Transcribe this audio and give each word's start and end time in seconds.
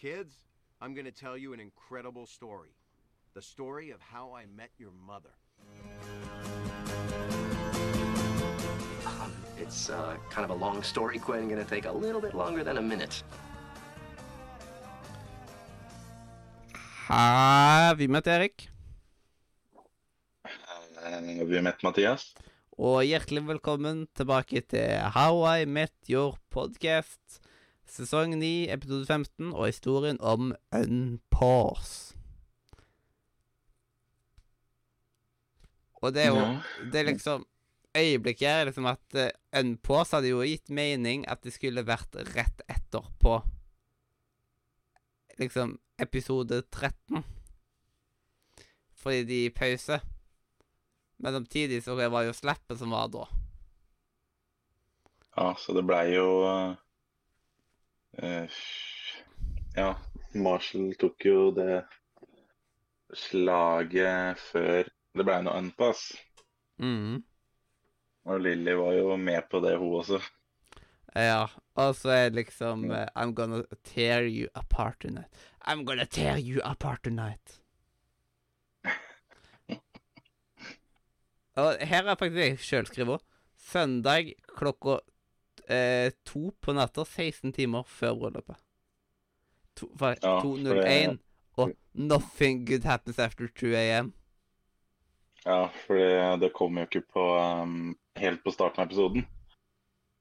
Kids, 0.00 0.32
I'm 0.80 0.94
going 0.94 1.04
to 1.04 1.12
tell 1.12 1.36
you 1.36 1.52
an 1.52 1.60
incredible 1.60 2.24
story. 2.24 2.70
The 3.34 3.42
story 3.42 3.90
of 3.90 4.00
how 4.00 4.32
I 4.32 4.46
met 4.46 4.70
your 4.78 4.92
mother. 5.06 5.34
Um, 9.04 9.32
it's 9.58 9.90
uh, 9.90 10.16
kind 10.30 10.46
of 10.48 10.56
a 10.56 10.58
long 10.58 10.82
story, 10.82 11.18
Quinn. 11.18 11.50
Gonna 11.50 11.64
take 11.64 11.84
a 11.84 11.92
little 11.92 12.22
bit 12.22 12.34
longer 12.34 12.64
than 12.64 12.78
a 12.78 12.82
minute. 12.82 13.22
Har 17.08 17.94
vi 17.94 18.08
møtt 18.08 18.26
Erik? 18.26 18.68
Eh, 21.04 21.44
Vi 21.44 21.54
har 21.56 21.62
møtt 21.62 21.82
Mathias. 21.84 22.30
Og 22.78 23.04
hjertelig 23.04 23.44
velkommen 23.52 24.06
tilbake 24.16 24.64
til 24.64 24.96
How 25.12 25.44
I 25.60 25.66
Met 25.66 25.92
Your 26.08 26.38
Podcast. 26.48 27.42
Sesong 27.90 28.36
9, 28.38 28.70
episode 28.70 29.06
15, 29.06 29.50
og 29.50 29.66
historien 29.66 30.18
om 30.22 30.52
Unpause. 30.70 32.14
Og 36.00 36.14
det 36.14 36.22
er 36.22 36.28
jo 36.30 36.44
Det 36.92 37.00
er 37.00 37.08
liksom 37.10 37.46
Øyeblikket 37.96 38.48
er 38.48 38.64
liksom 38.64 38.86
at 38.86 39.16
uh, 39.18 39.26
Unpause 39.58 40.16
hadde 40.16 40.30
jo 40.30 40.44
gitt 40.46 40.70
mening 40.70 41.24
at 41.28 41.42
det 41.42 41.52
skulle 41.52 41.82
vært 41.82 42.14
rett 42.36 42.62
etterpå 42.70 43.40
Liksom 45.40 45.74
episode 45.98 46.62
13. 46.70 47.24
Fordi 49.00 49.24
de 49.24 49.50
pause. 49.50 49.98
Men 51.18 51.32
samtidig 51.32 51.82
så 51.82 51.96
var 51.96 52.20
det 52.20 52.30
jo 52.30 52.36
slappet 52.36 52.78
som 52.78 52.92
var 52.94 53.08
da. 53.08 53.24
Ja, 55.36 55.54
så 55.58 55.72
det 55.72 55.86
blei 55.88 56.12
jo 56.12 56.28
eh, 56.44 56.76
Ja, 59.76 59.94
Marshall 60.34 60.94
tok 60.98 61.24
jo 61.24 61.50
det 61.54 61.84
slaget 63.16 64.38
før 64.50 64.88
det 65.16 65.24
blei 65.26 65.42
noe 65.42 65.58
unpass. 65.58 66.10
Mm. 66.80 67.22
Og 68.28 68.40
Lilly 68.44 68.74
var 68.78 68.92
jo 68.98 69.16
med 69.16 69.42
på 69.50 69.60
det, 69.64 69.78
hun 69.78 70.00
også. 70.00 70.20
Ja, 71.16 71.46
og 71.74 71.94
så 71.98 72.10
er 72.14 72.28
det 72.30 72.38
liksom 72.38 72.90
uh, 72.90 73.06
I'm 73.18 73.34
gonna 73.34 73.62
tear 73.82 74.22
you 74.22 74.48
apart 74.54 75.00
tonight. 75.00 75.28
I'm 75.66 75.84
gonna 75.84 76.04
tear 76.04 76.38
you 76.38 76.60
apart 76.64 77.02
tonight. 77.02 77.60
Og 81.56 81.76
her 81.82 82.04
er 82.06 82.14
faktisk 82.14 82.36
jeg 82.38 82.58
sjøl 82.62 82.86
skrevet. 82.86 83.20
Søndag 83.58 84.34
klokka 84.56 84.98
eh, 85.70 86.12
to 86.26 86.50
på 86.60 86.74
natta, 86.76 87.04
16 87.06 87.54
timer 87.56 87.86
før 87.88 88.16
bryllupet. 88.24 88.60
To- 89.80 89.90
Ja, 90.00 90.40
2.01. 90.42 91.18
Og 91.60 91.74
nothing 91.94 92.64
good 92.64 92.84
happens 92.84 93.18
after 93.18 93.48
2 93.48 93.74
am. 93.74 94.12
Ja, 95.44 95.70
for 95.86 95.96
det, 95.96 96.40
det 96.40 96.52
kom 96.52 96.76
jo 96.76 96.86
ikke 96.86 97.02
på 97.14 97.22
um, 97.40 97.94
helt 98.20 98.42
på 98.44 98.52
starten 98.52 98.82
av 98.82 98.90
episoden. 98.90 99.26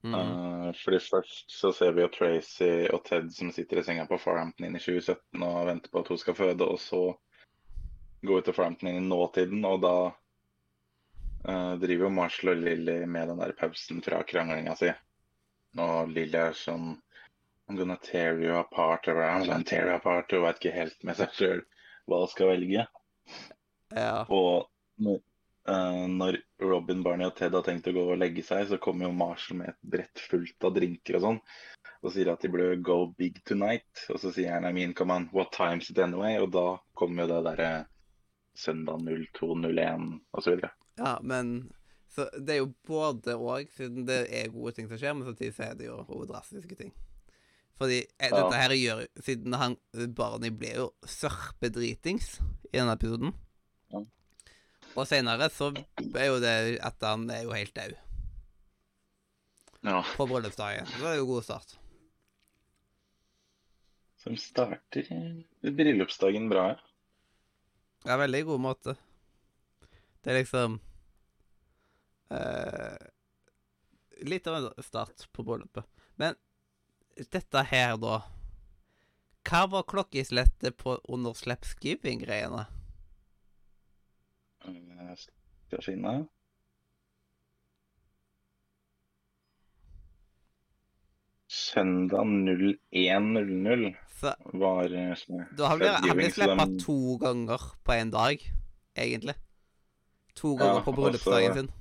Mm. 0.03 0.13
Uh, 0.15 0.69
fordi 0.79 0.99
først 1.03 1.51
så 1.51 1.73
ser 1.75 1.91
vi 1.91 2.05
jo 2.05 2.11
Tracy 2.13 2.87
og 2.87 3.03
Ted 3.07 3.27
som 3.35 3.51
sitter 3.51 3.81
i 3.81 3.83
senga 3.83 4.05
på 4.07 4.19
Farhampton 4.21 4.69
inn 4.69 4.77
i 4.79 4.83
2017 4.83 5.43
og 5.43 5.67
venter 5.67 5.91
på 5.91 6.03
at 6.03 6.11
hun 6.13 6.21
skal 6.21 6.37
føde, 6.37 6.63
og 6.63 6.79
så 6.79 7.01
gå 8.23 8.37
ut 8.39 8.47
til 8.47 8.55
Farhampton 8.55 8.93
inn 8.93 9.01
i 9.03 9.09
nåtiden, 9.09 9.65
og 9.67 9.83
da 9.83 9.95
uh, 10.07 11.75
driver 11.81 12.07
jo 12.07 12.15
Marshall 12.15 12.53
og 12.55 12.63
Lily 12.63 13.01
med 13.03 13.33
den 13.33 13.43
der 13.43 13.55
pausen 13.59 13.99
fra 14.05 14.23
kranglinga 14.27 14.77
si. 14.79 14.93
Og 15.77 16.09
Lilly 16.09 16.39
er 16.39 16.57
sånn 16.57 16.95
I'm 17.69 17.77
gonna 17.77 17.99
tear 18.01 18.39
you 18.41 18.55
apart, 18.57 19.07
eller 19.07 19.21
I'm 19.21 19.45
gonna 19.45 19.63
tear 19.63 19.85
you 19.87 19.93
apart, 19.93 20.33
og 20.33 20.47
vet 20.47 20.57
ikke 20.57 20.73
helt 20.73 21.03
med 21.05 21.19
seg 21.19 21.35
sjøl 21.37 21.59
hva 22.09 22.23
hun 22.23 22.31
skal 22.31 22.49
velge. 22.49 22.85
Ja. 23.93 24.23
Og 24.33 24.65
når, 24.97 25.19
uh, 25.69 26.07
når 26.09 26.39
Robin, 26.65 27.03
Barney 27.05 27.29
og 27.29 27.35
Ted 27.37 27.53
har 27.53 27.67
tenkt 27.67 27.91
å 27.91 27.93
gå 27.93 28.07
og 28.15 28.17
legge 28.17 28.41
seg, 28.45 28.65
så 28.71 28.81
kommer 28.81 29.05
jo 29.05 29.19
Marshall 29.19 29.61
med 29.61 29.69
et 29.75 29.79
brett 29.93 30.25
fullt 30.31 30.65
av 30.65 30.73
drinker 30.79 31.19
og 31.19 31.25
sånn. 31.27 31.39
Og 32.01 32.15
sier 32.15 32.33
at 32.33 32.41
de 32.41 32.49
burde 32.49 32.81
go 32.81 33.03
big 33.19 33.37
tonight. 33.45 34.07
Og 34.09 34.17
så 34.23 34.33
sier 34.33 34.55
han 34.55 34.65
I 34.65 34.73
mean, 34.73 34.97
come 34.97 35.13
on, 35.13 35.29
what 35.35 35.53
time's 35.53 35.91
it 35.93 36.01
anyway? 36.01 36.39
Og 36.41 36.49
da 36.55 36.79
kommer 36.97 37.27
jo 37.27 37.35
det 37.35 37.43
derre 37.51 37.71
søndag 38.57 39.05
02.01 39.05 40.09
og 40.33 40.43
så 40.43 40.55
videre. 40.55 40.73
ja, 40.99 41.19
men 41.21 41.69
Så 42.09 42.25
det 42.41 42.55
er 42.55 42.61
jo 42.63 42.71
både 42.87 43.35
og, 43.37 43.67
siden 43.77 44.05
det 44.07 44.23
er 44.33 44.49
gode 44.53 44.73
ting 44.75 44.87
som 44.89 44.97
skjer, 44.97 45.13
men 45.13 45.27
samtidig 45.29 45.53
så 45.55 45.67
er 45.69 45.75
det 45.77 45.85
jo 45.89 46.25
drastiske 46.29 46.75
ting. 46.79 46.93
Fordi 47.79 47.99
eh, 48.19 48.29
Ja. 48.29 48.35
dette 48.35 48.57
her 48.59 48.73
gjør 48.75 49.05
Siden 49.23 49.53
han 49.55 49.77
Barney 50.17 50.49
ble 50.51 50.71
jo 50.75 50.87
sørpedritings 51.07 52.39
i 52.73 52.77
denne 52.79 52.95
episoden. 52.97 53.31
Ja. 53.93 54.01
Og 54.97 55.05
seinere 55.07 55.47
så 55.53 55.69
er 56.17 56.25
jo 56.31 56.39
det 56.43 56.79
at 56.83 57.05
han 57.05 57.29
er 57.31 57.43
jo 57.45 57.53
helt 57.55 57.75
dau 57.77 57.93
Ja, 59.85 60.01
på 60.17 60.25
bryllupsdagen. 60.27 60.89
Så 60.91 60.99
det 61.05 61.13
er 61.13 61.21
jo 61.21 61.29
god 61.29 61.43
start. 61.45 61.77
som 64.19 64.35
starter 64.35 65.05
eh, 65.15 65.71
bryllupsdagen 65.71 66.49
bra, 66.51 66.65
ja. 66.73 66.79
Ja, 68.09 68.17
veldig 68.19 68.41
god 68.49 68.59
måte. 68.63 68.95
Det 70.23 70.33
er 70.33 70.39
liksom 70.41 70.75
eh, 70.75 70.88
Litt 74.21 74.47
av 74.47 74.55
en 74.59 74.83
start 74.83 75.25
på 75.33 75.43
bryllupet. 75.47 75.85
Men 76.19 76.35
dette 77.31 77.63
her, 77.71 77.95
da 77.97 78.19
Hva 79.49 79.63
var 79.71 79.83
klokkeslettet 79.89 80.75
på 80.77 80.97
under 81.09 81.33
Slapsgiving-greiene? 81.33 82.65
Jeg 84.69 85.17
Skal 85.17 85.81
finne 85.85 86.13
Søndag 91.49 92.23
01.00 92.91 93.95
var 94.53 94.83
eh, 94.93 95.17
da 95.57 95.67
har 95.71 96.15
vi, 96.15 96.31
slappa 96.31 96.65
de- 96.65 96.79
to 96.83 97.17
ganger 97.17 97.61
på 97.83 97.91
én 97.95 98.11
dag, 98.11 98.43
egentlig. 98.95 99.33
To 100.35 100.55
ganger 100.59 100.73
Ja, 100.79 100.83
på 100.85 100.93
bryllupsdagen 100.93 101.53
sin. 101.53 101.71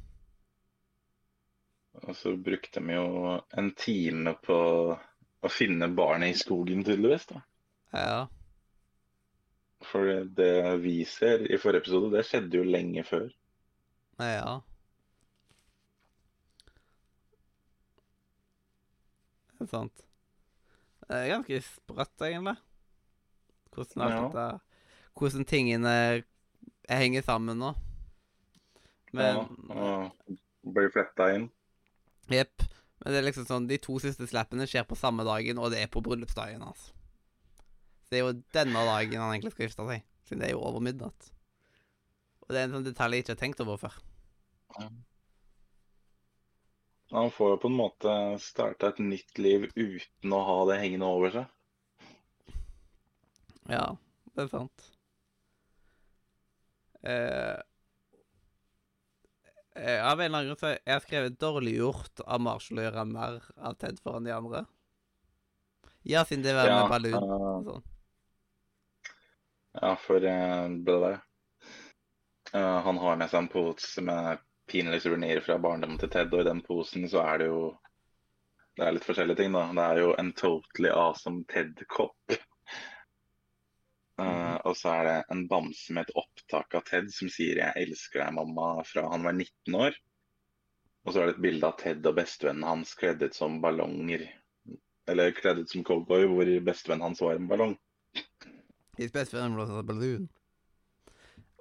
Og 2.06 2.16
så 2.16 2.32
brukte 2.36 2.80
de 2.80 2.94
jo 2.96 3.34
en 3.58 3.70
time 3.78 4.34
på 4.44 4.58
å 5.42 5.50
finne 5.52 5.88
barnet 5.94 6.34
i 6.34 6.38
skogen, 6.38 6.84
tydeligvis. 6.86 7.26
da. 7.30 7.42
Ja. 7.92 8.26
For 9.88 10.24
det 10.36 10.78
vi 10.82 11.04
ser 11.06 11.44
i 11.46 11.58
forrige 11.58 11.84
episode, 11.86 12.10
det 12.16 12.24
skjedde 12.26 12.58
jo 12.58 12.64
lenge 12.66 13.04
før. 13.06 13.28
Ja. 14.18 14.58
Det 19.58 19.66
er 19.66 19.70
sant. 19.72 20.04
Det 21.08 21.16
er 21.16 21.30
ganske 21.32 21.60
sprøtt, 21.66 22.22
egentlig. 22.26 22.56
Hvordan 23.74 24.02
alt 24.02 24.14
Ja. 24.14 24.22
dette 24.28 24.60
Hvordan 25.18 25.44
tingene 25.44 26.24
henger 26.88 27.22
sammen 27.22 27.58
nå. 27.58 27.74
Men 29.12 29.36
Ja, 29.36 29.46
og 29.74 30.12
blir 30.62 30.90
fletta 30.92 31.34
inn. 31.34 31.50
Jepp. 32.32 32.64
Men 32.98 33.14
det 33.14 33.20
er 33.20 33.26
liksom 33.28 33.46
sånn, 33.46 33.68
de 33.70 33.78
to 33.80 33.98
siste 34.02 34.26
slappene 34.28 34.66
skjer 34.68 34.86
på 34.88 34.98
samme 34.98 35.26
dagen, 35.26 35.60
og 35.62 35.70
det 35.72 35.82
er 35.82 35.90
på 35.92 36.02
bryllupsdagen 36.04 36.64
hans. 36.66 36.88
Så 38.02 38.12
det 38.12 38.20
er 38.20 38.24
jo 38.26 38.38
denne 38.56 38.86
dagen 38.88 39.22
han 39.22 39.34
egentlig 39.34 39.54
skal 39.54 39.68
gifte 39.68 39.86
seg, 39.86 40.06
siden 40.26 40.42
det 40.42 40.48
er 40.50 40.56
jo 40.56 40.64
over 40.66 40.82
midnatt. 40.82 41.30
Og 42.46 42.54
det 42.54 42.60
er 42.60 42.66
en 42.66 42.78
sånn 42.78 42.88
detalj 42.88 43.18
jeg 43.18 43.26
ikke 43.26 43.34
har 43.36 43.42
tenkt 43.44 43.62
over 43.64 43.80
før. 43.80 44.00
Han 47.12 47.30
får 47.32 47.54
jo 47.54 47.60
på 47.62 47.70
en 47.70 47.78
måte 47.78 48.14
starta 48.44 48.90
et 48.90 49.00
nytt 49.00 49.40
liv 49.40 49.68
uten 49.76 50.34
å 50.34 50.42
ha 50.44 50.58
det 50.68 50.80
hengende 50.82 51.08
over 51.08 51.32
seg. 51.32 51.46
Ja, 53.68 53.84
det 54.34 54.44
er 54.44 54.50
sant. 54.52 54.88
Eh, 57.04 57.56
av 59.78 60.20
en 60.20 60.26
eller 60.26 60.38
annen 60.38 60.48
grunn 60.50 60.60
så 60.60 60.74
har 60.74 61.04
skrevet 61.04 61.38
'dårlig 61.38 61.76
gjort' 61.78 62.24
av 62.26 62.40
Marshall 62.40 62.80
å 62.80 62.88
gjøre 62.88 63.04
mer 63.08 63.38
av 63.56 63.78
Ted 63.78 64.00
foran 64.02 64.26
de 64.26 64.34
andre. 64.34 64.64
Ja, 66.02 66.24
siden 66.24 66.42
det 66.42 66.54
var 66.56 66.66
Ja, 66.66 66.82
med 66.82 66.90
balloon 66.90 67.22
eh, 67.22 67.46
og 67.46 67.64
sånn. 67.68 67.86
Ja, 69.78 69.94
for 70.02 70.24
eh, 70.24 70.68
det 70.86 70.98
Eh, 72.52 72.80
Han 72.80 72.98
har 72.98 73.16
med 73.16 73.30
seg 73.30 73.42
en 73.42 73.50
pose 73.52 74.02
med 74.04 74.40
pinlige 74.68 75.04
suvenirer 75.04 75.44
fra 75.44 75.58
barndommen 75.60 75.98
til 76.00 76.10
Ted, 76.12 76.32
og 76.32 76.40
i 76.42 76.48
den 76.48 76.62
posen 76.64 77.08
så 77.08 77.24
er 77.24 77.42
det 77.42 77.50
jo 77.52 77.62
Det 78.78 78.86
er 78.86 78.94
litt 78.94 79.06
forskjellige 79.08 79.40
ting, 79.40 79.52
da. 79.52 79.64
Det 79.74 79.84
er 79.84 79.98
jo 80.04 80.10
en 80.22 80.28
totally 80.38 80.90
awesome 80.94 81.42
Ted-kopp. 81.50 82.36
Eh, 84.18 84.56
og 84.66 84.76
så 84.78 84.92
er 84.92 85.04
det 85.08 85.16
en 85.34 85.40
bamse 85.50 85.92
med 85.94 86.06
et 86.06 86.14
opptak 86.48 86.74
av 86.74 86.80
Ted 86.88 87.12
som 87.12 87.28
sier 87.28 87.58
'Jeg 87.60 87.72
elsker 87.76 88.24
deg, 88.24 88.34
mamma' 88.34 88.84
fra 88.86 89.08
han 89.10 89.22
var 89.22 89.32
19 89.32 89.74
år. 89.74 89.94
Og 91.04 91.12
så 91.12 91.20
er 91.20 91.26
det 91.26 91.34
et 91.36 91.42
bilde 91.42 91.66
av 91.66 91.76
Ted 91.78 92.06
og 92.06 92.16
bestevennen 92.16 92.64
hans 92.64 92.94
kledd 92.94 93.22
ut 93.22 93.34
som 93.34 93.60
ballonger. 93.60 94.28
Eller 95.08 95.32
kledd 95.32 95.58
ut 95.58 95.70
som 95.70 95.84
cowboy, 95.84 96.26
hvor 96.26 96.44
bestevennen 96.64 97.02
hans 97.02 97.20
var 97.20 97.36
en 97.36 97.48
ballong. 97.48 97.78
His 98.98 99.12
best 99.12 99.30
friend 99.30 99.56
was 99.56 99.70
a 99.70 99.82
balloon. 99.82 100.28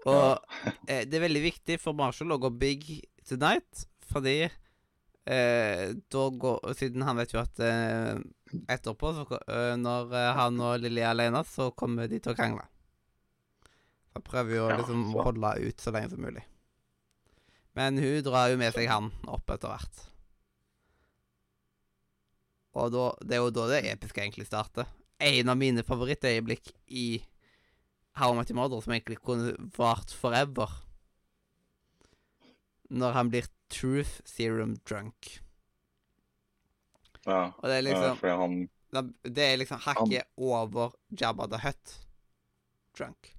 Og 0.06 0.39
eh, 0.88 1.04
det 1.06 1.16
er 1.16 1.28
veldig 1.28 1.44
viktig 1.44 1.80
for 1.80 1.94
Marshall 1.94 2.31
å 2.31 2.39
gå 2.39 2.50
big 2.50 3.04
tonight, 3.28 3.88
fordi 4.07 4.48
eh, 4.48 5.94
da 6.07 6.30
går 6.30 6.74
Siden 6.74 7.04
han 7.04 7.18
vet 7.18 7.34
jo 7.34 7.42
at 7.42 7.60
eh, 7.60 8.16
etterpå, 8.72 9.13
så, 9.13 9.28
eh, 9.51 9.75
når 9.75 10.16
eh, 10.16 10.34
han 10.39 10.60
og 10.63 10.80
Lilly 10.80 11.04
er 11.04 11.12
alene, 11.12 11.44
så 11.44 11.72
kommer 11.72 12.07
de 12.07 12.19
til 12.19 12.31
å 12.31 12.38
krangle. 12.38 12.68
Så 14.17 14.23
prøver 14.25 14.55
jo 14.57 14.67
Ja, 14.71 14.77
liksom 14.79 15.03
å 15.13 15.23
holde 15.29 15.53
ut 15.61 15.81
så 15.83 15.93
lenge 15.93 16.09
som 16.09 16.23
mulig. 16.25 16.43
Men 17.77 17.99
hun 18.01 18.23
drar 18.25 18.49
jo 18.49 18.57
med 18.57 18.73
seg 18.73 18.89
han 18.89 19.11
opp 19.29 19.51
etter 19.53 19.69
hvert. 19.69 19.99
Og 22.77 22.89
da, 22.93 23.03
det 23.21 23.37
er 23.37 23.43
jo 23.43 23.53
da 23.53 23.67
det 23.69 23.83
episke 23.91 24.21
egentlig 24.23 24.47
starter. 24.49 24.89
En 25.21 25.49
av 25.49 25.57
mine 25.57 25.83
favorittøyeblikk 25.85 26.71
i 26.93 27.21
How 28.17 28.33
Your 28.33 28.57
Mother, 28.57 28.81
som 28.81 28.93
egentlig 28.93 29.19
kunne 29.21 29.53
vart 29.77 30.13
forever. 30.13 30.73
Når 32.89 33.13
han 33.13 33.29
blir 33.29 33.49
truth 33.69 34.21
serum 34.25 34.77
drunk. 34.87 35.37
Ja, 37.27 37.51
Og 37.59 37.65
det 37.67 37.77
er 37.77 37.81
liksom 37.83 38.19
fordi 38.21 38.35
han 38.39 38.53
Det 39.35 39.43
er 39.43 39.57
liksom 39.59 39.81
hakket 39.83 40.29
over 40.37 40.93
Jabba 41.11 41.49
the 41.51 41.59
Hutt 41.59 41.97
drunk. 42.97 43.37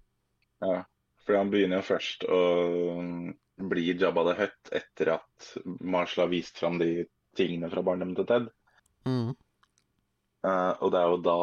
Ja, 0.65 0.83
for 1.27 1.39
han 1.39 1.53
begynner 1.53 1.81
jo 1.81 1.89
først 1.91 2.25
å 2.25 2.41
mm, 2.99 3.37
bli 3.71 3.93
Jabba 3.93 4.25
the 4.31 4.35
Hutt 4.39 4.73
etter 4.81 5.13
at 5.19 5.53
Marshall 5.81 6.27
har 6.27 6.33
vist 6.33 6.59
fram 6.59 6.79
de 6.81 7.07
tingene 7.39 7.71
fra 7.71 7.85
barndommen 7.87 8.17
til 8.19 8.27
Ted. 8.29 8.51
Mm. 9.07 9.33
Uh, 10.47 10.75
og 10.83 10.93
det 10.95 11.01
er 11.01 11.13
jo 11.13 11.23
da 11.23 11.39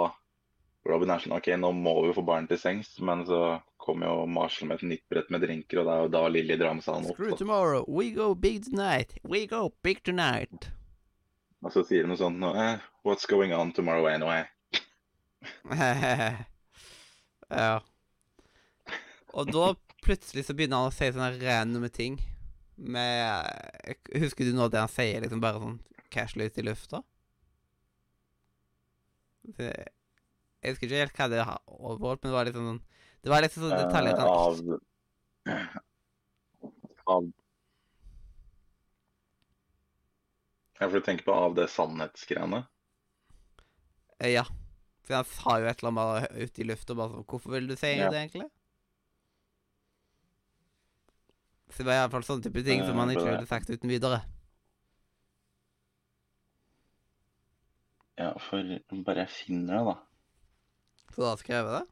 Robin 0.85 1.11
er 1.11 1.23
sånn 1.23 1.35
OK, 1.35 1.49
nå 1.57 1.71
må 1.73 1.95
vi 2.05 2.13
få 2.13 2.23
barn 2.25 2.47
til 2.49 2.59
sengs, 2.61 2.91
men 3.01 3.23
så 3.27 3.41
kommer 3.81 4.11
jo 4.11 4.27
Marshall 4.29 4.69
med 4.69 4.81
et 4.81 4.89
nytt 4.93 5.05
brett 5.09 5.31
med 5.33 5.41
drinker, 5.45 5.81
og 5.81 5.87
det 5.87 5.95
er 5.95 6.03
jo 6.03 6.13
da 6.13 6.23
Lilly 6.29 6.57
drar 6.61 6.77
med 6.77 6.85
seg 6.85 6.99
han 6.99 7.09
opp. 7.09 7.17
Screw 7.17 7.37
tomorrow. 7.37 7.85
We 7.87 8.11
go 8.13 8.33
big 8.35 8.65
tonight. 8.69 9.17
We 9.23 9.45
go 9.49 9.71
big 9.83 10.03
tonight. 10.05 10.69
og 11.65 11.73
så 11.73 11.81
sier 11.81 12.05
de 12.05 12.11
noe 12.11 12.19
sånt 12.19 12.37
nå, 12.37 12.51
eh, 12.61 12.83
What's 13.05 13.25
going 13.29 13.53
on 13.53 13.71
tomorrow 13.73 14.05
anyway? 14.09 14.43
ja. 17.49 17.79
Og 19.35 19.49
da 19.51 19.73
plutselig 20.05 20.45
så 20.47 20.53
begynner 20.55 20.79
han 20.83 20.91
å 20.91 20.95
si 20.95 21.09
sånne 21.11 21.35
randomme 21.41 21.89
ting 21.91 22.15
med 22.75 23.95
Husker 24.19 24.47
du 24.47 24.53
nå 24.55 24.67
det 24.71 24.81
han 24.83 24.91
sier, 24.91 25.21
liksom 25.23 25.41
bare 25.43 25.59
sånn 25.63 25.77
casually 26.13 26.47
ut 26.49 26.59
i 26.59 26.65
lufta? 26.65 27.01
Det, 29.55 29.69
jeg 30.63 30.73
husker 30.73 30.87
ikke 30.89 31.01
helt 31.03 31.17
hva 31.19 31.27
det 31.31 31.43
har 31.45 31.59
overholdt, 31.69 32.23
men 32.23 32.31
det 32.31 32.37
var 32.37 32.47
litt 32.49 32.57
sånn 32.57 32.79
Det 33.25 33.31
var 33.33 33.43
litt 33.45 33.55
sånn 33.55 33.75
detaljer 33.77 34.13
Eh, 34.13 34.19
han 34.19 34.27
av 34.27 34.53
Av 37.15 37.23
Jeg 40.81 40.91
får 40.91 41.03
tenke 41.05 41.23
på 41.27 41.31
av 41.31 41.53
det 41.55 41.69
sannhetsgreiene. 41.71 42.65
Eh, 44.19 44.33
Ja. 44.33 44.43
For 45.05 45.13
han 45.19 45.27
sa 45.29 45.59
jo 45.61 45.67
et 45.69 45.83
eller 45.83 45.91
annet 45.93 46.31
ute 46.49 46.61
i 46.63 46.65
lufta, 46.65 46.95
bare 46.97 47.13
sånn 47.13 47.25
Hvorfor 47.29 47.53
vil 47.53 47.67
du 47.69 47.75
si 47.77 47.93
Ja. 47.95 48.09
det, 48.09 48.17
egentlig? 48.25 48.49
Så 51.69 51.83
det 51.83 51.89
var 51.89 51.99
iallfall 51.99 52.23
sånne 52.23 52.45
type 52.45 52.63
ting 52.63 52.83
som 52.85 52.99
Eh, 52.99 53.13
ikke 53.15 53.25
det- 53.25 53.31
ville 53.31 53.47
sagt 53.47 53.69
uten 53.69 53.89
videre. 53.89 54.21
Ja, 58.17 58.31
for 58.39 58.79
bare 59.03 59.25
jeg 59.25 59.29
finner 59.29 59.77
det, 59.77 59.85
da. 59.85 59.95
Så 61.13 61.21
da 61.21 61.35
skrev 61.35 61.43
skrevet 61.43 61.71
det. 61.79 61.87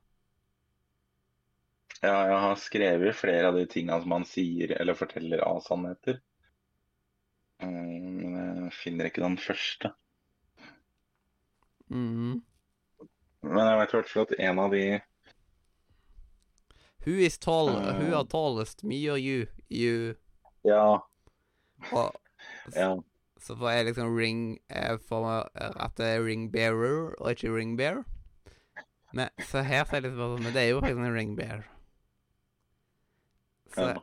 Ja, 2.04 2.16
jeg 2.28 2.40
har 2.44 2.56
skrevet 2.56 3.16
flere 3.16 3.48
av 3.48 3.56
de 3.56 3.66
tingene 3.66 4.02
som 4.02 4.12
han 4.12 4.26
sier 4.26 4.74
eller 4.80 4.94
forteller 4.94 5.40
av 5.44 5.62
sannheter. 5.64 6.22
Eh, 7.60 7.68
Men 7.68 8.64
jeg 8.66 8.74
finner 8.74 9.06
ikke 9.06 9.24
den 9.24 9.38
første. 9.38 9.94
Mm. 11.90 12.42
Men 13.44 13.68
jeg 13.68 13.80
vet 13.80 13.94
i 13.94 13.98
hvert 13.98 14.10
fall 14.10 14.24
at 14.24 14.40
en 14.40 14.60
av 14.60 14.72
de 14.72 15.02
Who 17.06 17.12
is 17.20 17.38
tall? 17.38 17.68
Uh, 17.70 18.00
Who 18.00 18.16
are 18.16 18.24
tallest? 18.24 18.84
Me 18.84 19.10
or 19.10 19.18
you? 19.18 19.48
You. 19.74 20.14
Ja, 20.64 21.00
Og 21.92 22.16
ja. 22.76 22.94
så 23.42 23.56
får 23.60 23.72
jeg 23.76 23.86
liksom 23.90 24.16
ring 24.16 24.42
eh, 24.70 24.96
for 25.10 25.28
at 25.56 25.96
det 26.00 26.08
er 26.14 26.24
ring 26.24 26.48
bearer 26.54 27.14
og 27.20 27.32
ikke 27.34 27.52
ring 27.56 27.76
bear. 27.78 28.04
Men 29.14 29.30
så 29.46 29.62
her 29.62 29.86
så 29.86 29.98
er 29.98 30.02
det 30.06 30.12
liksom 30.14 30.40
Men 30.42 30.54
det 30.56 30.62
er 30.64 30.70
jo 30.72 30.80
faktisk 30.82 31.04
en 31.04 31.16
ring 31.18 31.36
bear. 31.38 31.66
Så 33.76 33.82
Ja. 33.90 34.00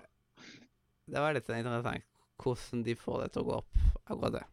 det 1.06 1.20
var 1.20 1.34
litt 1.34 1.49
interessant 1.49 2.05
hvordan 2.40 2.82
de 2.84 2.94
får 2.96 3.23
det 3.23 3.32
til 3.32 3.43
å 3.43 3.49
gå 3.49 3.56
opp, 3.61 3.81
akkurat 4.06 4.32
det. 4.38 4.44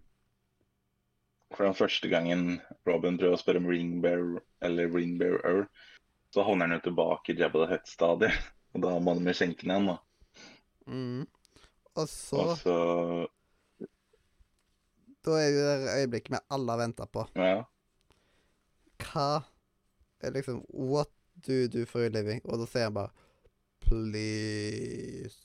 For 1.55 1.63
den 1.63 1.77
første 1.77 2.09
gangen 2.11 2.61
Robin 2.87 3.17
prøver 3.17 3.37
å 3.37 3.39
spørre 3.39 3.61
om 3.61 3.69
Ringbear 3.71 4.41
eller 4.67 4.91
Ringbearer, 4.91 5.67
så 6.35 6.43
havner 6.43 6.67
han 6.67 6.75
jo 6.75 6.89
tilbake 6.89 7.31
i 7.31 7.37
Jabba 7.39 7.63
the 7.63 7.69
Hutt-stadiet. 7.71 8.35
Og 8.75 8.83
da 8.83 8.97
må 8.99 9.13
han 9.15 9.23
med 9.23 9.37
skjenken 9.37 9.71
igjen, 9.71 9.87
da. 9.87 9.95
Mm. 10.87 11.25
Og 11.97 12.07
så 12.09 12.37
Og 12.37 13.29
Da 15.27 15.33
er 15.41 15.49
jo 15.51 15.63
det 15.67 15.95
øyeblikket 15.97 16.31
vi 16.31 16.39
alle 16.55 16.71
har 16.71 16.79
venta 16.79 17.05
på. 17.11 17.25
Ja. 17.35 17.63
Hva 19.03 19.43
er 20.23 20.31
liksom 20.35 20.61
What 20.71 21.09
do 21.45 21.53
you 21.53 21.67
do 21.67 21.85
for 21.85 22.05
a 22.05 22.09
living? 22.09 22.39
Og 22.45 22.59
da 22.61 22.65
sier 22.71 22.87
han 22.87 22.93
bare 22.95 23.11
Please. 23.87 25.43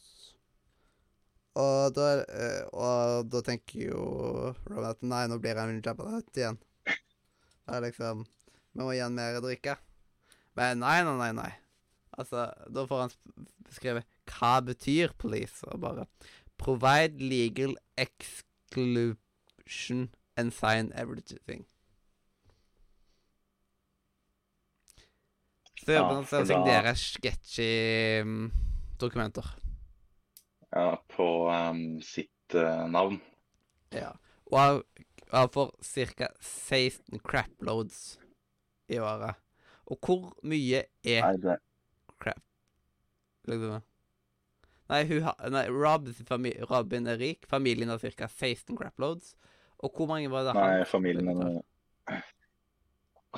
Og 1.55 1.93
da, 1.95 2.07
er- 2.17 2.29
eh, 2.33 2.63
og 2.73 3.29
da 3.31 3.43
tenker 3.45 3.91
jo 3.91 4.03
Robin 4.71 4.89
at 4.89 5.03
nei, 5.05 5.27
nå 5.29 5.37
blir 5.43 5.59
han 5.61 5.83
Jabba 5.85 6.07
ut 6.19 6.39
igjen. 6.39 6.57
Det 6.87 7.75
er 7.77 7.85
liksom 7.85 8.25
Vi 8.73 8.81
må 8.81 8.93
gi 8.95 9.03
han 9.05 9.15
mer 9.15 9.37
drikke. 9.45 9.75
Men 10.57 10.79
nei, 10.81 11.03
nei, 11.05 11.17
nei. 11.19 11.33
nei. 11.37 11.51
Altså, 12.19 12.47
da 12.73 12.87
får 12.89 13.01
han 13.05 13.13
beskrevet 13.69 14.05
hva 14.31 14.61
betyr 14.65 15.13
police, 15.19 15.67
og 15.69 15.81
bare 15.81 16.07
Provide 16.63 17.19
legal 17.19 17.77
exclusion 17.99 19.19
and 20.37 20.53
sign 20.53 20.93
everything. 20.95 21.67
Så 25.83 25.93
jobber 25.97 26.15
han 26.15 26.27
for 26.31 26.45
å 26.45 26.47
signere 26.47 26.93
sketchy 26.95 28.23
mm, 28.23 28.53
dokumenter. 29.03 29.49
ja 30.71 30.97
på 31.17 31.27
um, 31.51 32.01
sitt 32.01 32.55
uh, 32.55 32.87
navn. 32.87 33.19
Ja. 33.91 34.13
Og 34.53 34.59
han, 34.61 34.83
han 35.33 35.51
får 35.53 35.75
ca. 36.15 36.29
16 36.41 37.19
craploads 37.27 38.19
i 38.89 38.99
året. 39.03 39.35
Og 39.91 39.99
hvor 39.99 40.31
mye 40.47 40.85
er 41.03 41.27
Nei, 41.27 41.37
det 41.43 41.59
crap? 42.23 42.41
Liksom. 43.51 43.83
Nei, 44.93 45.05
hun 45.09 45.23
har, 45.25 45.37
nei 45.51 45.65
Rob, 45.73 46.09
Robin 46.71 47.07
er 47.09 47.17
rik. 47.21 47.47
Familien 47.49 47.89
har 47.89 47.99
ca. 48.03 48.29
16 48.29 48.77
craploads. 48.77 49.35
Og 49.83 49.91
hvor 49.97 50.07
mange 50.11 50.29
var 50.31 50.45
det 50.47 50.55
Nei, 50.59 50.85
familien 50.87 51.31
hennes 51.33 51.63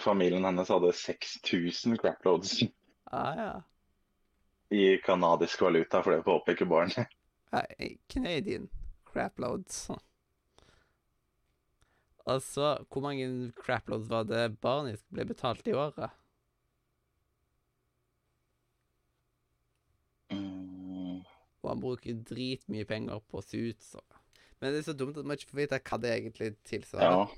Familien 0.03 0.45
hennes 0.45 0.69
hadde 0.69 0.91
6000 0.99 1.95
craploads 2.03 2.57
Ah, 3.15 3.37
ja. 3.39 3.53
i 4.75 4.97
kanadisk 5.05 5.61
valuta, 5.63 6.01
for 6.03 6.11
det 6.17 6.25
påpeker 6.27 6.67
barn. 6.67 6.91
Nei, 7.55 7.93
Canadian 8.11 8.67
craploads. 9.07 9.85
Altså, 12.27 12.73
hvor 12.91 13.05
mange 13.05 13.53
craploads 13.61 14.11
var 14.11 14.27
det 14.27 14.57
barnet 14.65 15.05
ble 15.15 15.29
betalt 15.29 15.69
i 15.71 15.77
året? 15.77 16.11
Og 21.65 21.73
han 21.73 21.83
bruker 21.83 22.23
dritmye 22.29 22.85
penger 22.89 23.23
på 23.31 23.41
suits. 23.45 23.95
Og... 23.99 24.21
Men 24.61 24.73
det 24.73 24.83
er 24.83 24.89
så 24.91 24.97
dumt 24.97 25.19
at 25.21 25.27
man 25.27 25.39
ikke 25.39 25.51
får 25.55 25.63
vite 25.63 25.81
hva 25.89 26.01
det 26.03 26.13
egentlig 26.13 26.51
tilsvarer. 26.69 27.35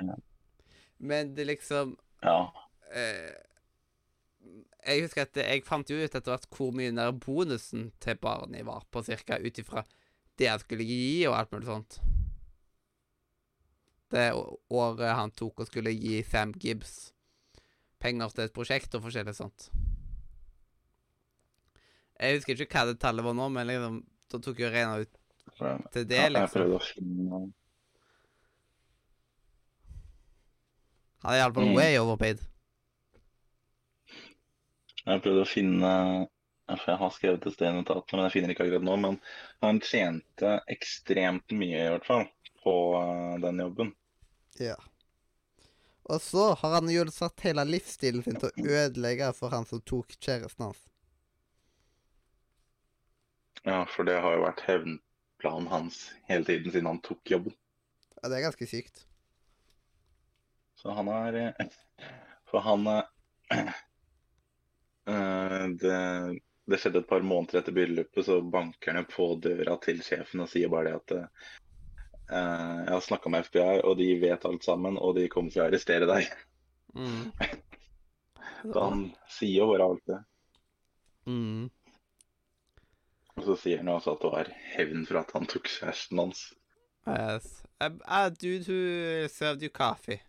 ja, 0.00 0.16
Men 0.98 1.34
det 1.36 1.46
liksom 1.46 1.96
ja. 2.22 2.38
eh, 2.90 3.34
Jeg 4.86 5.04
husker 5.04 5.22
at 5.28 5.36
jeg 5.36 5.64
fant 5.64 5.90
jo 5.90 6.00
ut 6.00 6.08
etter 6.08 6.32
hvert 6.32 6.48
hvor 6.56 6.72
mye 6.72 6.90
den 6.90 7.00
der 7.00 7.12
bonusen 7.12 7.90
til 8.00 8.16
Barney 8.20 8.64
var 8.64 8.84
på, 8.90 9.04
cirka 9.04 9.38
ut 9.38 9.58
ifra 9.60 9.84
det 10.38 10.48
han 10.50 10.58
skulle 10.58 10.84
gi 10.84 11.26
og 11.28 11.36
alt 11.38 11.52
mulig 11.54 11.68
sånt. 11.68 12.00
Det 14.10 14.32
året 14.34 15.16
han 15.16 15.32
tok 15.34 15.62
og 15.62 15.68
skulle 15.68 15.94
gi 15.94 16.22
Sam 16.26 16.52
Gibbs 16.60 17.14
penger 18.02 18.34
til 18.34 18.44
et 18.48 18.54
prosjekt 18.54 18.94
og 18.96 19.06
forskjellig 19.06 19.34
sånt. 19.36 19.70
Jeg 22.20 22.38
husker 22.38 22.60
ikke 22.62 22.78
hva 22.78 22.86
det 22.92 23.00
tallet 23.02 23.24
var 23.26 23.34
nå, 23.34 23.48
men 23.52 23.66
liksom, 23.68 24.00
da 24.30 24.38
tok 24.44 24.60
jo 24.62 24.70
Reina 24.70 25.00
ut 25.02 25.10
til 25.92 26.06
det, 26.08 26.20
liksom. 26.30 26.40
jeg 26.40 26.52
prøvde 26.54 26.78
å 26.78 26.84
finne 26.86 27.40
Han 31.24 31.32
er 31.32 31.40
iallfall 31.40 31.68
Mm. 31.70 31.76
way 31.78 31.96
overpaid. 31.98 32.40
Jeg 35.04 35.22
prøvde 35.24 35.42
å 35.44 35.48
finne 35.48 35.90
Jeg 36.68 36.96
har 36.96 37.10
skrevet 37.12 37.44
et 37.46 37.52
sted 37.52 37.68
i 37.68 37.76
notatene, 37.76 38.16
men 38.16 38.24
jeg 38.24 38.32
finner 38.32 38.52
ikke 38.54 38.64
akkurat 38.64 38.84
nå. 38.86 38.94
Men 38.96 39.18
han 39.60 39.80
tjente 39.84 40.52
ekstremt 40.72 41.52
mye, 41.52 41.76
i 41.76 41.90
hvert 41.92 42.06
fall, 42.08 42.24
på 42.64 42.72
eh, 43.02 43.34
den 43.42 43.58
jobben. 43.60 43.90
Ja. 44.56 44.76
Og 46.08 46.22
så 46.24 46.54
har 46.56 46.78
han 46.78 46.88
jo 46.88 47.04
satt 47.12 47.44
hele 47.44 47.66
livsstilen 47.68 48.24
sin 48.24 48.40
til 48.40 48.48
å 48.48 48.64
ødelegge 48.80 49.28
for 49.36 49.52
han 49.52 49.68
som 49.68 49.82
tok 49.84 50.16
kjæresten 50.16 50.64
hans. 50.70 50.80
Ja, 53.64 53.84
for 53.88 54.04
det 54.04 54.18
har 54.20 54.36
jo 54.36 54.44
vært 54.44 54.62
hevnplanen 54.66 55.70
hans 55.72 56.02
hele 56.28 56.44
tiden 56.44 56.72
siden 56.72 56.90
han 56.90 57.00
tok 57.04 57.30
jobben. 57.30 57.54
Ja, 58.20 58.28
det 58.28 58.38
er 58.38 58.46
ganske 58.46 58.68
sykt. 58.68 59.06
Så 60.80 60.92
han 60.92 61.08
er 61.08 61.38
eh, 61.40 61.68
For 62.50 62.60
han 62.64 62.84
eh, 62.88 63.72
det, 65.80 65.98
det 66.68 66.80
skjedde 66.80 67.00
et 67.02 67.08
par 67.08 67.24
måneder 67.24 67.60
etter 67.60 67.76
bryllupet, 67.76 68.24
så 68.26 68.40
banker 68.40 68.98
han 68.98 69.08
på 69.08 69.30
døra 69.40 69.78
til 69.84 70.02
sjefen 70.04 70.44
og 70.44 70.50
sier 70.52 70.72
bare 70.72 70.92
det 70.92 70.98
at 71.00 71.14
eh, 71.16 71.28
jeg 72.34 72.92
har 72.92 73.04
snakka 73.04 73.32
med 73.32 73.48
FBI, 73.48 73.80
og 73.84 73.96
de 74.00 74.10
vet 74.20 74.44
alt 74.48 74.64
sammen, 74.64 75.00
og 75.00 75.16
de 75.16 75.28
kommer 75.32 75.52
til 75.52 75.64
å 75.64 75.66
arrestere 75.70 76.08
deg. 76.10 76.28
Mm. 76.96 77.32
Så 78.72 78.80
han 78.80 79.08
sier 79.28 79.58
jo 79.60 79.70
bare 79.72 79.88
alt 79.88 80.04
det. 80.08 80.20
Mm. 81.28 81.68
Og 83.36 83.44
så 83.48 83.56
sier 83.58 83.80
han 83.82 83.88
også 83.90 84.14
at 84.14 84.22
det 84.22 84.30
var 84.32 84.50
hevn 84.76 85.06
for 85.08 85.18
at 85.20 85.32
han 85.34 85.46
tok 85.50 85.66
kjæresten 85.68 86.20
hans. 86.22 86.44
Yes. 87.08 87.48
A, 87.82 87.88
a 88.06 88.28
dude 88.30 88.64
who 88.68 89.28
served 89.28 89.62
you 89.62 89.68
coffee. 89.74 90.20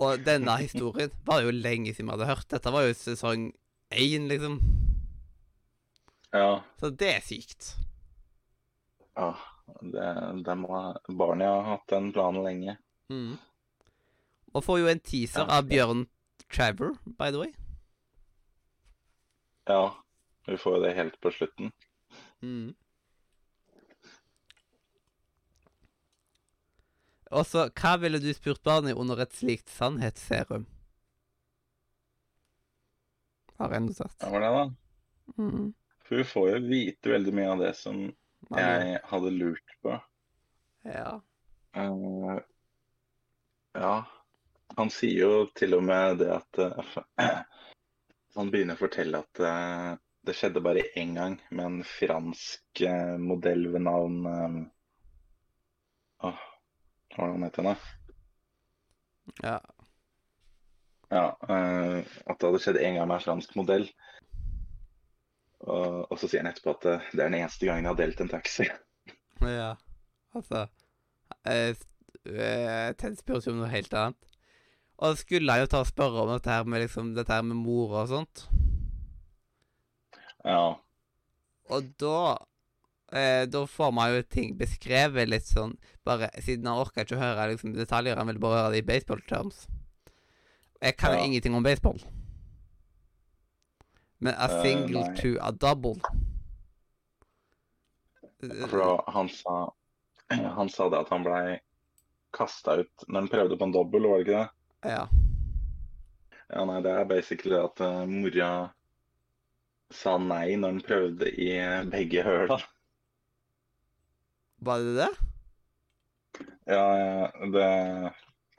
Og 0.00 0.22
denne 0.24 0.54
historien 0.62 1.10
var 1.26 1.42
jo 1.44 1.50
lenge 1.52 1.92
siden 1.92 2.06
vi 2.08 2.14
hadde 2.14 2.28
hørt. 2.30 2.46
Dette 2.50 2.72
var 2.72 2.86
jo 2.86 2.94
sesong 2.96 3.50
én, 3.92 4.28
liksom. 4.30 4.60
Ja, 6.32 6.60
Så 6.78 6.90
det 6.94 7.08
er 7.16 7.20
sykt. 7.26 7.72
ja 9.18 9.32
det, 9.82 10.06
det 10.46 10.54
må, 10.58 10.78
Barnet 11.18 11.46
har 11.50 11.66
hatt 11.72 11.88
den 11.90 12.12
planen 12.14 12.44
lenge. 12.46 12.76
Mm. 13.10 13.34
Og 14.54 14.64
får 14.64 14.78
jo 14.78 14.86
en 14.90 15.00
teaser 15.00 15.42
Ja. 15.42 15.58
av 15.58 15.66
Bjørn 15.68 16.06
Traver, 16.50 16.94
by 17.18 17.30
the 17.34 17.38
way. 17.42 17.52
Ja, 19.68 19.90
vi 20.50 20.58
får 20.58 20.76
jo 20.76 20.82
det 20.84 20.94
helt 20.96 21.20
på 21.22 21.30
slutten. 21.34 21.72
Mm. 22.42 22.74
Og 27.30 27.46
så, 27.46 27.68
hva 27.78 27.94
ville 28.02 28.18
du 28.18 28.30
spurt 28.34 28.62
barnet 28.66 28.98
under 28.98 29.22
et 29.22 29.34
slikt 29.36 29.70
sannhetsserum? 29.70 30.66
Har 33.60 33.76
jeg 33.76 33.84
notert. 33.84 34.16
Ja, 34.18 34.30
var 34.32 34.42
det 34.42 34.50
da? 34.56 34.64
Mm. 35.38 35.68
For 36.08 36.18
vi 36.18 36.24
får 36.26 36.48
jo 36.50 36.60
vite 36.66 37.12
veldig 37.12 37.34
mye 37.36 37.50
av 37.52 37.62
det 37.62 37.74
som 37.78 38.00
jeg 38.56 39.02
hadde 39.12 39.34
lurt 39.36 39.76
på. 39.84 39.98
Ja. 40.88 41.20
Uh, 41.76 42.40
ja, 43.78 43.94
han 44.74 44.90
sier 44.90 45.20
jo 45.20 45.44
til 45.54 45.76
og 45.76 45.84
med 45.86 46.18
det 46.24 46.32
at 46.34 46.58
uh, 46.58 46.98
Han 48.34 48.50
begynner 48.50 48.78
å 48.78 48.78
fortelle 48.78 49.18
at 49.24 49.40
eh, 49.42 49.94
det 50.30 50.36
skjedde 50.38 50.62
bare 50.62 50.86
én 50.98 51.16
gang 51.18 51.40
med 51.50 51.64
en 51.66 51.80
fransk 51.86 52.82
eh, 52.86 53.16
modell 53.18 53.66
ved 53.72 53.82
navn 53.82 54.20
eh, 54.30 54.60
Åh, 56.28 56.40
hva 57.14 57.24
var 57.24 57.30
det 57.30 57.34
han 57.34 57.46
het 57.46 57.58
igjen, 57.58 57.70
da? 57.70 57.76
ja. 59.42 59.58
Ja, 61.10 61.24
eh, 61.50 61.98
at 62.30 62.38
det 62.38 62.46
hadde 62.46 62.60
skjedd 62.62 62.78
én 62.78 62.98
gang 62.98 63.08
med 63.10 63.16
en 63.16 63.24
fransk 63.24 63.56
modell. 63.58 63.88
Og, 65.64 66.06
og 66.06 66.18
så 66.20 66.28
sier 66.28 66.44
han 66.44 66.50
etterpå 66.52 66.76
at 66.76 66.86
eh, 66.86 67.08
det 67.10 67.24
er 67.24 67.32
den 67.32 67.40
eneste 67.40 67.66
gangen 67.66 67.88
jeg 67.88 67.94
har 67.94 68.00
delt 68.04 68.24
en 68.24 68.32
taxi. 68.36 68.70
Ja, 69.40 69.70
altså 70.36 70.66
eh, 71.48 71.70
eh, 72.28 72.90
Ted 73.00 73.22
jo 73.24 73.38
om 73.54 73.62
noe 73.62 73.70
helt 73.72 73.94
annet. 73.96 74.34
Og 75.00 75.16
skulle 75.16 75.56
jeg 75.56 75.64
jo 75.64 75.70
ta 75.72 75.80
og 75.80 75.88
spørre 75.88 76.26
om 76.26 76.34
dette 76.34 76.52
her 76.52 76.68
med 76.68 76.84
liksom, 76.84 77.14
dette 77.16 77.32
her 77.32 77.46
med 77.48 77.56
mor 77.56 77.96
og 78.02 78.10
sånt. 78.12 78.44
Ja, 80.44 80.80
Og 81.70 81.82
da 82.00 82.38
eh, 83.12 83.44
Da 83.46 83.66
får 83.66 83.90
man 83.92 84.14
jo 84.14 84.22
ting 84.22 84.54
beskrevet 84.58 85.28
litt 85.28 85.44
sånn 85.46 85.74
Bare 86.06 86.30
siden 86.40 86.66
han 86.66 86.80
orker 86.80 87.04
ikke 87.04 87.18
å 87.18 87.20
høre 87.20 87.48
liksom, 87.52 87.74
detaljer, 87.76 88.16
han 88.16 88.26
vil 88.32 88.38
bare 88.42 88.62
høre 88.62 88.72
det 88.72 88.82
i 88.84 88.86
baseball 88.88 89.20
terms. 89.28 89.66
Jeg 90.80 90.96
kan 90.96 91.12
jo 91.12 91.18
Ja. 91.18 91.24
ingenting 91.26 91.54
om 91.54 91.62
baseball. 91.62 92.00
Men 94.18 94.34
a 94.34 94.48
Eh, 94.48 94.62
single 94.62 95.04
nei. 95.04 95.14
to 95.14 95.36
a 95.40 95.52
double 95.52 96.00
for 98.70 99.04
han 99.06 99.28
sa 99.28 99.72
Han 100.56 100.68
sa 100.68 100.88
det 100.88 100.98
at 101.00 101.08
han 101.10 101.24
blei 101.24 101.58
kasta 102.32 102.76
ut 102.80 103.04
når 103.08 103.20
han 103.20 103.28
prøvde 103.28 103.56
på 103.58 103.64
en 103.66 103.72
dobbel, 103.74 104.06
var 104.06 104.18
det 104.18 104.26
ikke 104.28 104.38
det? 104.38 104.50
Ja. 104.92 105.08
Ja, 106.50 106.64
nei, 106.64 106.80
det 106.82 106.90
er 106.94 107.04
basically 107.10 107.56
at 107.58 107.80
uh, 107.82 108.06
mora 108.06 108.70
sa 109.90 110.16
nei 110.22 110.54
når 110.56 110.74
han 110.76 110.84
prøvde 110.86 111.30
i 111.34 111.48
begge 111.90 112.22
høla. 112.26 112.58
Var 114.60 114.84
det 114.86 114.94
det? 114.98 115.10
Ja, 116.70 116.84
det 117.54 117.64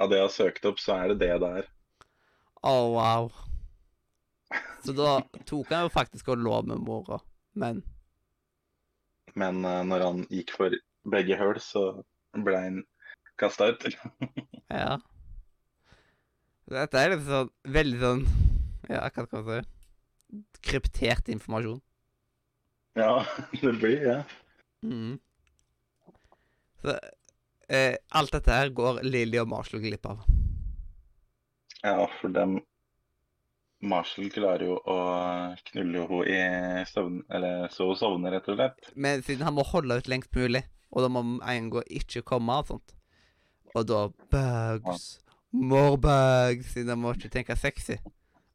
Av 0.01 0.09
det 0.09 0.17
jeg 0.17 0.25
har 0.25 0.33
søkt 0.33 0.65
opp, 0.65 0.79
så 0.81 0.95
er 0.97 1.11
det 1.11 1.19
det 1.21 1.35
der. 1.43 1.61
er. 1.61 1.67
Å, 2.65 2.73
wow. 2.95 3.29
Så 4.81 4.95
da 4.97 5.19
tok 5.45 5.69
han 5.69 5.85
jo 5.85 5.93
faktisk 5.93 6.31
og 6.33 6.41
lå 6.41 6.61
med 6.65 6.81
mora, 6.81 7.19
men 7.53 7.83
Men 9.35 9.61
eh, 9.65 9.83
når 9.87 10.03
han 10.07 10.23
gikk 10.33 10.55
for 10.57 10.73
begge 11.07 11.37
høl, 11.37 11.59
så 11.61 12.01
ble 12.33 12.57
han 12.57 12.81
kasta 13.37 13.71
ut. 13.71 13.85
Ja. 14.71 14.97
Dette 16.71 16.99
er 17.01 17.09
litt 17.11 17.25
sånn 17.27 17.49
Veldig 17.67 17.97
sånn 17.99 18.21
Ja, 18.87 19.01
hva 19.11 19.25
skal 19.25 19.41
man 19.43 19.47
si? 19.49 19.80
Kryptert 20.61 21.29
informasjon. 21.29 21.81
ja, 22.93 23.25
det 23.61 23.73
blir 23.73 24.05
det. 24.05 24.23
Mm. 24.83 25.19
Så 26.81 26.95
eh, 27.67 27.95
alt 28.09 28.33
dette 28.33 28.51
her 28.51 28.69
går 28.69 29.03
Lilly 29.03 29.39
og 29.41 29.49
Marshall 29.51 29.83
glipp 29.83 30.05
av. 30.09 30.23
Ja, 31.81 32.05
for 32.19 32.33
dem 32.33 32.59
Marshall 33.81 34.29
klarer 34.29 34.67
jo 34.67 34.75
å 34.77 34.97
knulle 35.71 36.05
henne 36.05 36.81
i 36.81 36.85
søvn, 36.85 37.21
eller 37.33 37.71
så 37.73 37.87
hun 37.89 37.97
sovner, 37.97 38.35
rett 38.35 38.49
og 38.53 38.59
slett. 38.59 38.91
Men 38.93 39.23
siden 39.25 39.47
han 39.47 39.57
må 39.57 39.65
holde 39.65 39.97
ut 39.97 40.09
lengst 40.11 40.35
mulig, 40.37 40.61
og 40.93 41.05
da 41.05 41.09
må 41.09 41.23
en 41.41 41.69
gå 41.73 41.81
ikke 41.89 42.21
komme 42.27 42.59
og 42.61 42.67
sånt 42.67 42.93
Og 43.73 43.85
da 43.87 44.01
Bugs. 44.33 45.05
More 45.51 45.97
bugs, 45.97 46.73
siden 46.75 46.93
han 46.93 47.01
må 47.01 47.15
ikke 47.15 47.31
tenke 47.33 47.57
sexy. 47.57 47.97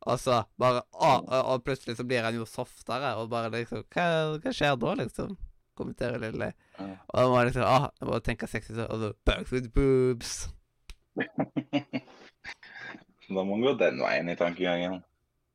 Og 0.07 0.21
så 0.23 0.41
bare 0.61 0.85
å, 0.95 1.11
og, 1.19 1.33
og 1.55 1.65
plutselig 1.67 1.97
så 1.99 2.05
blir 2.07 2.23
han 2.27 2.37
jo 2.39 2.47
softere, 2.49 3.15
og 3.19 3.31
bare 3.33 3.51
liksom 3.55 3.83
Hva, 3.91 4.07
hva 4.43 4.53
skjer 4.55 4.77
da, 4.83 4.93
liksom? 5.03 5.35
Kommenterer 5.77 6.23
Lilly. 6.23 6.53
Og 6.79 7.33
må 7.33 7.41
jeg 7.43 7.51
liksom 7.51 7.67
ah, 7.69 7.89
jeg 8.01 8.09
må 8.09 8.21
tenke 8.25 8.49
sexy, 8.49 8.77
så- 8.79 8.87
og 8.89 9.03
så 9.03 9.11
Bugs 9.29 9.53
with 9.53 9.73
boobs. 9.75 10.37
Da 13.27 13.43
må 13.43 13.43
man 13.57 13.65
gå 13.65 13.73
den 13.81 13.97
veien 13.99 14.29
i 14.31 14.37
tankegangen. 14.39 15.01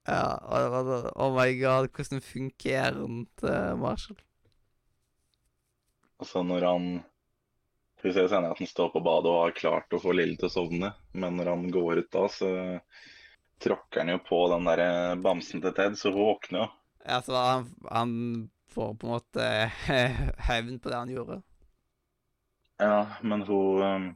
Ja, 0.09 0.25
og, 0.43 0.73
og, 0.75 0.89
og, 0.91 1.05
oh 1.23 1.29
my 1.37 1.53
god, 1.55 1.87
hvordan 1.95 2.19
funker 2.25 2.97
han 2.97 3.21
til 3.39 3.77
Marshall? 3.79 4.17
Altså, 6.19 6.41
når 6.45 6.65
han 6.67 6.89
Vi 8.03 8.11
ser 8.15 8.27
senere 8.27 8.55
at 8.55 8.59
han 8.59 8.67
står 8.69 8.89
på 8.95 9.03
badet 9.05 9.29
og 9.29 9.43
har 9.45 9.55
klart 9.55 9.93
å 9.93 9.99
få 10.01 10.11
Lille 10.17 10.33
til 10.41 10.47
å 10.49 10.53
sovne, 10.55 10.89
men 11.13 11.35
når 11.37 11.51
han 11.53 11.67
går 11.71 11.99
ut 12.01 12.07
da, 12.11 12.23
så 12.33 12.49
tråkker 13.63 14.01
han 14.03 14.11
jo 14.15 14.19
på 14.25 14.39
den 14.53 14.65
der 14.69 14.81
eh, 14.85 15.15
bamsen 15.21 15.61
til 15.63 15.73
Ted, 15.77 15.97
så 15.99 16.11
hun 16.13 16.25
våkner 16.31 16.63
jo. 16.65 16.67
Ja, 17.05 17.21
så 17.25 17.35
han, 17.37 17.67
han 17.89 18.11
får 18.73 18.91
på 19.01 19.07
en 19.07 19.13
måte 19.15 19.45
hevn 20.47 20.79
på 20.81 20.91
det 20.91 20.99
han 20.99 21.13
gjorde. 21.13 21.39
Ja, 22.81 22.97
men 23.21 23.41
hun 23.45 23.81
eh, 23.85 24.09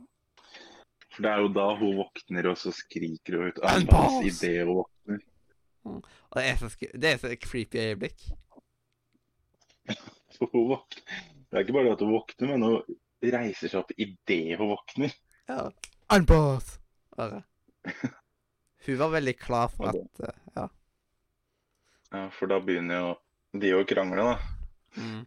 For 1.15 1.23
det 1.25 1.31
er 1.31 1.43
jo 1.45 1.51
da 1.55 1.67
hun 1.79 1.97
våkner, 2.01 2.49
og 2.51 2.57
så 2.59 2.73
skriker 2.75 3.37
hun 3.39 3.51
ut 3.53 3.61
En 3.63 3.85
Unboss 3.85 4.17
idet 4.31 4.65
hun 4.65 4.75
våkner. 4.81 5.21
Og 5.85 6.37
det 6.39 6.45
er 6.49 6.57
så, 6.59 6.67
sk- 6.73 6.93
det 6.97 7.11
er 7.13 7.19
så 7.21 7.29
creepy 7.37 7.77
øyeblikk. 7.77 8.23
Hun 10.39 10.63
våkner. 10.71 11.03
Det 11.45 11.59
er 11.59 11.61
ikke 11.61 11.75
bare 11.77 11.85
det 11.85 11.91
at 11.93 12.01
hun 12.01 12.13
våkner, 12.15 12.47
men 12.49 12.63
hun 12.65 12.97
reiser 13.35 13.69
seg 13.71 13.77
opp 13.83 13.91
idet 14.01 14.57
hun 14.59 14.71
våkner. 14.73 15.13
Ja. 15.47 15.67
Unboss! 16.17 16.71
Bare. 17.15 17.43
Hun 18.85 18.99
var 19.01 19.13
veldig 19.15 19.35
klar 19.39 19.71
for 19.73 19.91
at 19.91 20.25
eh, 20.27 20.41
Ja. 20.55 20.67
Ja, 22.13 22.27
For 22.31 22.47
da 22.47 22.59
begynner 22.63 23.01
jo 23.01 23.13
de 23.59 23.71
å 23.75 23.85
krangle, 23.87 24.23
da. 24.23 24.35
Mm. 24.95 25.23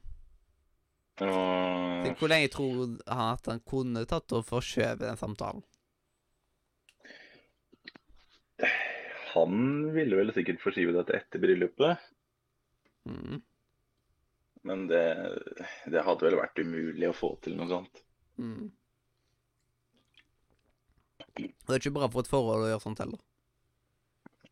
Og 1.26 2.04
Tenk 2.04 2.20
hvor 2.20 2.30
lenge 2.30 2.50
tror 2.54 2.76
han 3.10 3.32
at 3.34 3.50
han 3.50 3.60
kunne 3.66 4.04
tatt 4.08 4.32
og 4.36 4.46
forskjøvet 4.46 5.02
den 5.02 5.18
samtalen? 5.18 5.64
han 9.38 9.92
ville 9.92 10.16
vel 10.16 10.32
sikkert 10.34 10.62
forskyve 10.62 10.94
det 10.96 11.04
til 11.08 11.18
etter 11.18 11.42
bryllupet. 11.42 12.08
Mm. 13.08 13.38
Men 14.68 14.84
det, 14.90 15.04
det 15.92 16.04
hadde 16.04 16.26
vel 16.26 16.38
vært 16.40 16.60
umulig 16.60 17.08
å 17.08 17.16
få 17.16 17.32
til 17.44 17.56
noe 17.58 17.68
sånt. 17.70 18.02
Mm. 18.40 18.68
Det 21.38 21.74
er 21.74 21.78
ikke 21.78 21.94
bra 21.94 22.08
for 22.10 22.24
et 22.24 22.30
forhold 22.30 22.66
å 22.66 22.70
gjøre 22.72 22.82
sånt 22.82 23.02
heller. 23.02 23.20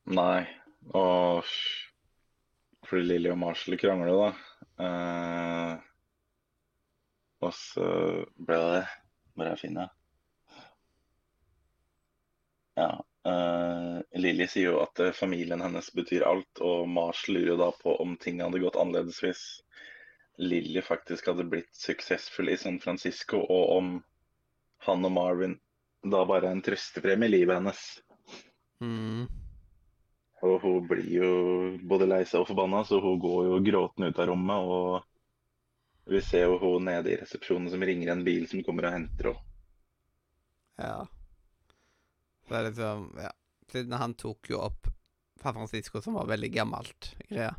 Nei. 0.07 0.47
Og 0.95 1.43
fordi 2.87 3.03
Lilly 3.03 3.33
og 3.33 3.41
Marshall 3.41 3.79
krangler, 3.81 4.15
da. 4.21 4.29
Eh, 4.87 5.73
og 7.47 7.53
så 7.55 7.87
ble 8.37 8.57
det 8.61 8.83
Bare 9.37 9.53
jeg 9.55 9.61
finner 9.61 9.93
Ja. 12.77 12.91
Uh, 13.27 14.03
Lilly 14.21 14.47
sier 14.47 14.69
jo 14.71 14.81
at 14.83 15.01
eh, 15.03 15.15
familien 15.17 15.63
hennes 15.65 15.89
betyr 15.97 16.23
alt, 16.29 16.61
og 16.63 16.85
Marshall 16.87 17.41
lurer 17.41 17.49
jo 17.51 17.57
da 17.59 17.71
på 17.75 17.95
om 18.05 18.13
ting 18.23 18.39
hadde 18.45 18.61
gått 18.63 18.77
annerledes 18.79 19.19
hvis 19.25 19.41
Lilly 20.39 20.83
faktisk 20.85 21.27
hadde 21.33 21.49
blitt 21.51 21.73
suksessfull 21.75 22.53
i 22.53 22.59
San 22.61 22.79
Francisco, 22.85 23.41
og 23.41 23.73
om 23.79 23.89
han 24.87 25.09
og 25.09 25.15
Marvin 25.17 25.57
da 26.07 26.23
bare 26.29 26.53
er 26.53 26.55
en 26.55 26.63
trøstepremie 26.63 27.27
i 27.33 27.35
livet 27.35 27.59
hennes. 27.59 27.83
Mm. 28.85 29.27
Og 30.45 30.61
hun 30.61 30.87
blir 30.89 31.07
jo 31.09 31.29
både 31.89 32.07
lei 32.11 32.23
seg 32.29 32.43
og 32.43 32.49
forbanna, 32.51 32.83
så 32.85 33.01
hun 33.01 33.19
går 33.23 33.47
jo 33.49 33.61
gråtende 33.65 34.11
ut 34.13 34.19
av 34.21 34.29
rommet. 34.29 34.57
Og 34.69 36.11
vi 36.13 36.21
ser 36.23 36.45
jo 36.47 36.59
hun 36.61 36.85
nede 36.85 37.13
i 37.15 37.17
resepsjonen 37.23 37.71
som 37.73 37.83
ringer 37.83 38.13
en 38.13 38.25
bil 38.27 38.45
som 38.51 38.63
kommer 38.67 38.89
og 38.91 38.93
henter 38.99 39.31
henne. 39.33 39.43
Ja. 40.77 41.07
Det 42.49 42.57
er 42.59 42.67
liksom 42.69 43.09
Ja. 43.19 43.33
Siden 43.73 43.93
han 43.99 44.15
tok 44.15 44.47
jo 44.51 44.61
opp 44.63 44.87
San 45.43 45.55
Francisco, 45.57 46.01
som 46.01 46.15
var 46.15 46.27
veldig 46.27 46.53
gammelt 46.55 47.15
greia. 47.29 47.55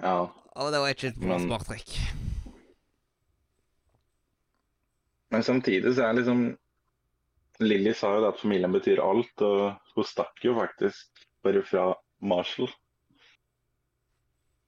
Ja. 0.00 0.30
Og 0.56 0.70
det 0.72 0.80
var 0.80 0.88
ikke 0.94 1.08
et 1.08 1.20
bra 1.20 1.36
Men- 1.38 1.46
smart 1.48 1.66
trekk. 1.66 1.92
Men 5.30 5.42
samtidig 5.42 5.94
så 5.94 6.08
er 6.08 6.14
liksom 6.14 6.56
Lilly 7.62 7.92
sa 7.94 8.14
jo 8.16 8.22
det 8.24 8.32
at 8.34 8.40
familien 8.40 8.72
betyr 8.74 9.02
alt, 9.02 9.42
og 9.46 9.76
hun 9.94 10.06
stakk 10.08 10.42
jo 10.44 10.56
faktisk 10.58 11.24
bare 11.44 11.62
fra 11.66 11.84
Marshall. 12.20 12.70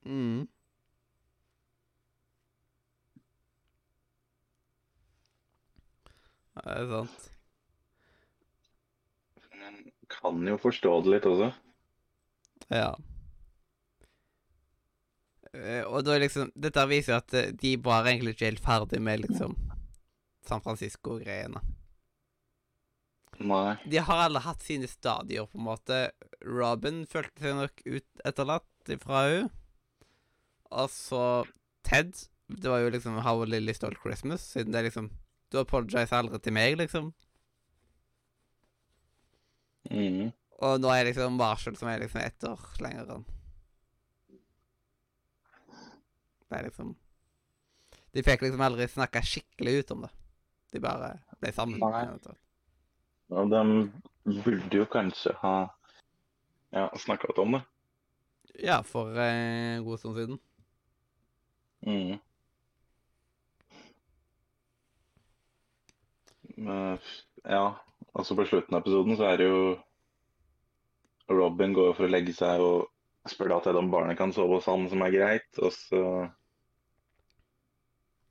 Mm. 0.06 0.46
Ja, 6.54 6.62
Det 6.62 6.76
er 6.82 6.86
sant. 6.92 7.30
Men 9.56 9.82
kan 10.08 10.46
jo 10.48 10.56
forstå 10.62 10.94
det 11.04 11.14
litt 11.16 11.28
også. 11.28 11.50
Ja. 12.70 12.92
Eh, 15.52 15.82
Og 15.86 16.04
da 16.04 16.14
er 16.16 16.24
liksom 16.24 16.50
Dette 16.54 16.82
viser 16.90 17.14
jo 17.14 17.18
at 17.20 17.34
eh, 17.38 17.52
de 17.52 17.76
bare 17.78 18.12
egentlig 18.12 18.34
ikke 18.36 18.50
helt 18.50 18.64
ferdig 18.64 19.00
med 19.02 19.24
liksom 19.26 19.56
San 20.46 20.62
Francisco-greiene. 20.62 21.60
Nei. 23.38 23.76
De 23.84 24.00
har 24.00 24.22
alle 24.26 24.40
hatt 24.40 24.64
sine 24.64 24.88
stadier, 24.88 25.46
på 25.50 25.58
en 25.58 25.66
måte. 25.66 26.00
Robin 26.44 27.04
følte 27.10 27.42
seg 27.42 27.58
nok 27.58 27.82
ut 27.84 28.24
etterlatt 28.24 28.96
fra 29.02 29.26
henne. 29.28 29.52
Og 30.76 30.90
så 30.90 31.44
Ted. 31.86 32.16
Det 32.46 32.70
var 32.70 32.82
jo 32.82 32.90
liksom 32.94 33.18
How 33.22 33.44
Lily 33.44 33.74
Stole 33.74 33.98
Christmas, 34.02 34.42
siden 34.54 34.72
det 34.72 34.80
er 34.80 34.88
liksom 34.88 35.10
Du 35.50 35.58
apologiser 35.60 36.18
aldri 36.18 36.38
til 36.42 36.54
meg, 36.54 36.76
liksom. 36.78 37.12
Mm. 39.90 40.32
Og 40.66 40.80
nå 40.82 40.90
er 40.90 41.06
liksom 41.06 41.36
Marshall 41.38 41.76
som 41.78 41.90
er 41.90 42.02
liksom 42.02 42.22
ett 42.22 42.46
år 42.48 42.62
lenger 42.82 43.12
enn 43.14 43.26
Det 46.46 46.58
er 46.58 46.66
liksom 46.66 46.94
De 48.14 48.24
fikk 48.26 48.42
liksom 48.46 48.64
aldri 48.66 48.88
snakka 48.90 49.22
skikkelig 49.22 49.78
ut 49.82 49.94
om 49.94 50.06
det. 50.06 50.12
De 50.72 50.80
bare 50.82 51.10
ble 51.38 51.52
sammen. 51.54 51.82
Nei. 51.82 52.36
Og 53.34 53.50
de 53.50 53.62
burde 54.44 54.78
jo 54.78 54.86
kanskje 54.90 55.34
ha 55.42 55.56
ja, 56.74 56.86
snakka 56.98 57.30
litt 57.30 57.42
om 57.42 57.56
det. 57.56 57.62
Ja, 58.62 58.80
for 58.86 59.16
en 59.20 59.84
god 59.84 60.00
stund 60.00 60.16
siden. 60.16 60.38
Mhm. 61.86 62.18
Men, 66.56 66.98
ja, 67.44 67.76
altså 68.12 68.36
på 68.36 68.46
slutten 68.48 68.74
av 68.74 68.80
episoden 68.80 69.18
så 69.18 69.26
er 69.28 69.40
det 69.40 69.48
jo 69.50 69.64
Robin 71.28 71.74
går 71.76 71.92
for 71.98 72.06
å 72.06 72.10
legge 72.10 72.32
seg 72.32 72.62
og 72.64 72.86
spør 73.28 73.50
da 73.50 73.58
Ted 73.64 73.76
om 73.76 73.90
barnet 73.92 74.16
kan 74.18 74.32
sove 74.32 74.56
hos 74.56 74.68
han, 74.70 74.86
som 74.88 75.02
er 75.04 75.12
greit. 75.12 75.48
Og 75.58 75.74
så 75.74 76.02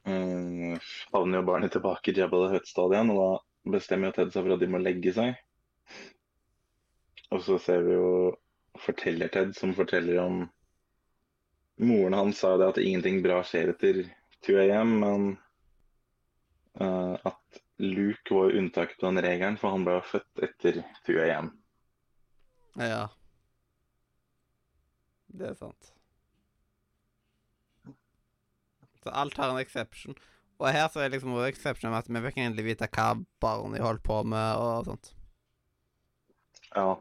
mm, 0.07 0.79
havner 1.13 1.41
jo 1.41 1.47
barnet 1.51 1.75
tilbake 1.75 2.11
i 2.11 2.17
Jabba 2.17 2.45
the 2.45 2.55
Hutt-stadion, 2.55 3.11
og 3.13 3.21
da 3.21 3.29
bestemmer 3.71 4.11
jo 4.11 4.17
Ted 4.19 4.33
seg 4.33 4.45
for 4.45 4.55
at 4.55 4.63
de 4.63 4.69
må 4.71 4.81
legge 4.81 5.13
seg. 5.15 5.37
Og 7.33 7.41
så 7.45 7.57
ser 7.61 7.85
vi 7.85 7.95
jo 7.95 8.09
forteller 8.81 9.31
Ted 9.33 9.55
som 9.57 9.73
forteller 9.75 10.19
om 10.21 10.43
Moren 11.75 12.15
hans 12.15 12.39
sa 12.39 12.53
jo 12.53 12.61
det 12.61 12.67
at 12.71 12.77
ingenting 12.79 13.19
bra 13.23 13.41
skjer 13.43 13.73
etter 13.73 14.05
2 14.47 14.53
AM, 14.63 14.93
men 15.01 15.25
uh, 16.79 17.17
at 17.27 17.59
Luke 17.83 18.31
var 18.31 18.55
unntaket 18.55 19.01
på 19.01 19.09
den 19.09 19.19
regelen, 19.25 19.57
for 19.59 19.75
han 19.75 19.83
ble 19.83 19.97
født 20.07 20.43
etter 20.47 20.79
2 21.07 21.17
AM. 21.25 21.49
Ja. 22.79 23.01
Det 25.35 25.49
er 25.51 25.59
sant. 25.59 25.91
Så 29.03 29.11
alt 29.11 29.35
har 29.37 29.51
en 29.51 29.59
exception. 29.59 30.15
Og 30.61 30.69
her 30.71 30.87
så 30.91 31.03
er 31.03 31.11
liksom 31.11 31.35
exception 31.43 31.91
med 31.91 32.03
at 32.03 32.09
vi 32.09 32.21
fikk 32.29 32.39
egentlig 32.39 32.65
vite 32.69 32.87
hva 32.95 33.09
barnet 33.43 33.83
holdt 33.83 34.03
på 34.05 34.21
med 34.23 34.61
og 34.61 34.87
sånt. 34.87 35.11
Ja. 36.75 36.95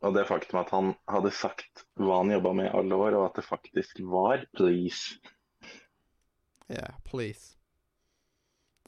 Og 0.00 0.16
det 0.16 0.24
faktum 0.30 0.62
at 0.62 0.72
han 0.72 0.94
hadde 1.12 1.32
sagt 1.36 1.84
hva 2.00 2.22
han 2.22 2.32
jobba 2.32 2.54
med 2.56 2.70
i 2.70 2.74
alle 2.78 2.96
år, 2.96 3.18
og 3.18 3.26
at 3.28 3.40
det 3.40 3.44
faktisk 3.44 4.00
var 4.08 4.46
Please. 4.56 5.20
Yeah, 6.70 6.96
please. 7.04 7.56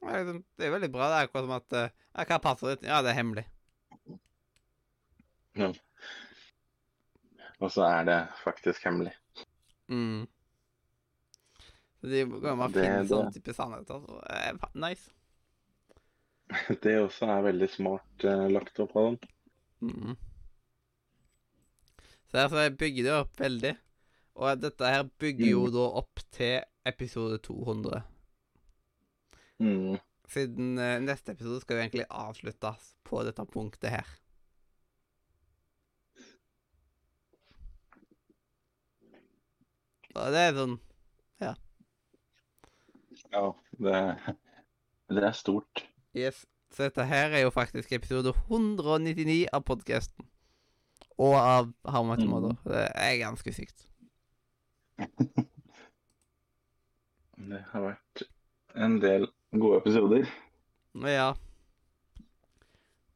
Det 0.00 0.08
er, 0.08 0.22
liksom, 0.22 0.44
det 0.58 0.66
er 0.66 0.72
veldig 0.72 0.90
bra. 0.94 1.08
Det 1.10 1.16
er 1.18 1.28
akkurat 1.28 1.44
som 1.44 1.56
at 1.56 1.74
eh, 1.78 1.96
ja, 2.14 2.24
Hva 2.30 2.38
passer 2.42 2.72
ditt? 2.72 2.86
Ja, 2.88 3.00
det 3.04 3.12
er 3.12 3.18
hemmelig. 3.18 3.44
Ja. 5.58 5.68
Og 7.62 7.70
så 7.70 7.84
er 7.86 8.06
det 8.08 8.18
faktisk 8.40 8.86
hemmelig. 8.88 9.12
Mm. 9.92 10.24
Så 12.02 12.10
de 12.10 12.24
går 12.26 12.42
jo 12.50 12.54
å 12.56 12.66
Det- 12.72 12.82
finne 12.82 13.02
det- 13.02 13.08
sånn 13.12 13.32
type 13.32 13.54
sannheter. 13.54 13.94
Altså. 13.94 14.18
Eh, 14.26 14.68
Nice. 14.74 15.10
Det 16.82 16.96
også 16.98 17.28
er 17.30 17.42
veldig 17.46 17.68
smart 17.70 18.24
eh, 18.26 18.48
lagt 18.50 18.78
opp 18.82 18.96
av 18.96 19.04
dem. 19.12 19.18
Mm. 19.82 20.16
Så 22.28 22.38
her 22.40 22.48
så 22.48 22.76
bygger 22.76 23.02
det 23.06 23.12
opp 23.12 23.36
veldig. 23.36 23.76
Og 24.34 24.60
dette 24.60 24.80
her 24.90 25.04
bygger 25.20 25.46
jo 25.50 25.66
Mm. 25.66 25.72
da 25.72 25.86
opp 26.02 26.20
til 26.32 26.62
episode 26.86 27.38
200. 27.38 28.02
Mm. 29.60 29.98
Siden 30.28 30.78
eh, 30.78 30.98
neste 31.00 31.32
episode 31.36 31.60
skal 31.60 31.76
jo 31.76 31.82
egentlig 31.86 32.06
avsluttes 32.10 32.94
på 33.04 33.22
dette 33.24 33.44
punktet 33.46 33.90
her. 33.90 34.06
Og 40.14 40.32
det 40.34 40.42
er 40.46 40.56
sånn 40.56 40.74
Ja, 43.32 43.50
det, 43.80 44.34
det 45.08 45.24
er 45.24 45.32
stort. 45.36 45.84
Yes. 46.16 46.44
Så 46.72 46.86
dette 46.88 47.04
her 47.04 47.32
er 47.36 47.42
jo 47.44 47.50
faktisk 47.52 47.92
episode 47.92 48.32
199 48.48 49.46
av 49.52 49.60
podkasten. 49.68 50.24
Og 51.20 51.34
av 51.36 51.68
How 51.84 52.02
Much 52.08 52.22
Mm. 52.24 52.30
Mother. 52.32 52.54
Det 52.64 52.84
er 52.96 53.18
ganske 53.20 53.52
sykt. 53.52 53.86
Det 57.42 57.58
har 57.72 57.82
vært 57.84 58.22
en 58.78 58.98
del 59.02 59.26
gode 59.58 59.80
episoder. 59.82 60.28
Ja. 61.08 61.32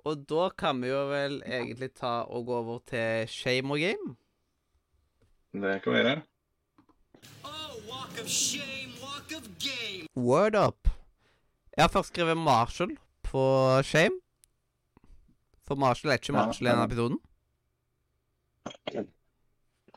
Og 0.07 0.25
da 0.31 0.49
kan 0.59 0.81
vi 0.83 0.89
jo 0.91 1.03
vel 1.11 1.39
egentlig 1.47 1.93
ta 1.99 2.21
og 2.29 2.47
gå 2.49 2.57
over 2.61 2.79
til 2.91 3.29
Shame 3.31 3.73
or 3.75 3.79
Game. 3.83 4.17
Det 5.57 5.79
kan 5.85 5.93
vi 5.93 5.99
gjøre. 6.03 6.17
Oh, 7.45 7.73
walk 7.89 8.21
of 8.23 8.29
shame. 8.29 8.96
Word 10.17 10.55
up. 10.57 10.89
Jeg 11.77 11.85
har 11.85 11.93
først 11.93 12.13
skrevet 12.15 12.37
Marshall 12.41 12.95
på 13.27 13.43
Shame. 13.85 14.21
For 15.67 15.75
Marshall 15.77 16.13
er 16.15 16.21
ikke 16.21 16.33
Marshall 16.37 16.69
i 16.69 16.71
denne 16.71 16.87
episoden. 16.87 17.19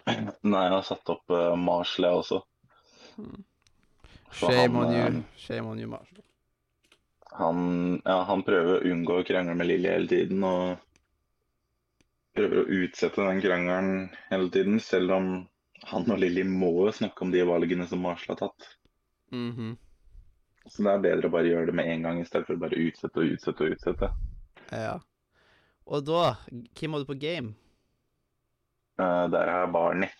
Nei, 0.10 0.63
jeg 0.65 0.73
har 0.73 0.86
satt 0.88 1.12
opp 1.13 1.32
uh, 1.32 1.54
Marshall, 1.60 2.08
jeg 2.10 2.23
også. 2.23 2.39
Så 4.32 4.49
Shame 4.49 4.75
han, 4.75 4.75
on 4.82 4.95
you. 4.95 5.06
eh, 5.06 5.38
Shame 5.38 5.71
on 5.71 5.80
you, 5.82 5.89
Marshall. 5.91 6.23
Han, 7.39 7.62
ja, 8.04 8.17
han 8.28 8.43
prøver 8.43 8.80
å 8.80 8.91
unngå 8.91 9.19
å 9.21 9.25
krangle 9.28 9.56
med 9.56 9.69
Lilly 9.69 9.91
hele 9.93 10.10
tiden, 10.10 10.43
og 10.43 10.82
prøver 12.36 12.63
å 12.63 12.67
utsette 12.82 13.25
den 13.30 13.41
krangelen 13.43 14.10
hele 14.32 14.49
tiden, 14.54 14.82
selv 14.84 15.15
om 15.15 15.32
han 15.89 16.12
og 16.12 16.19
Lilly 16.19 16.43
må 16.43 16.73
jo 16.89 16.91
snakke 16.97 17.23
om 17.23 17.32
de 17.34 17.45
valgene 17.47 17.88
som 17.88 18.02
Marshall 18.04 18.36
har 18.36 18.49
tatt. 18.49 18.67
Mhm. 19.31 19.77
Så 20.69 20.83
det 20.83 20.91
er 20.91 21.03
bedre 21.03 21.29
å 21.29 21.33
bare 21.33 21.49
gjøre 21.49 21.69
det 21.71 21.77
med 21.79 21.89
en 21.89 22.05
gang, 22.05 22.19
i 22.21 22.27
stedet 22.27 22.45
for 22.47 22.57
å 22.57 22.61
bare 22.61 22.77
utsette 22.77 23.21
og 23.21 23.33
utsette 23.33 23.65
og 23.65 23.75
utsette. 23.75 24.09
Ja. 24.69 24.99
Og 25.89 26.05
da 26.05 26.35
Hvem 26.77 26.93
var 26.93 27.01
du 27.01 27.09
på 27.09 27.17
game? 27.17 27.55
Uh, 28.99 29.25
der 29.31 29.49
er 29.49 29.71
Barney. 29.73 30.11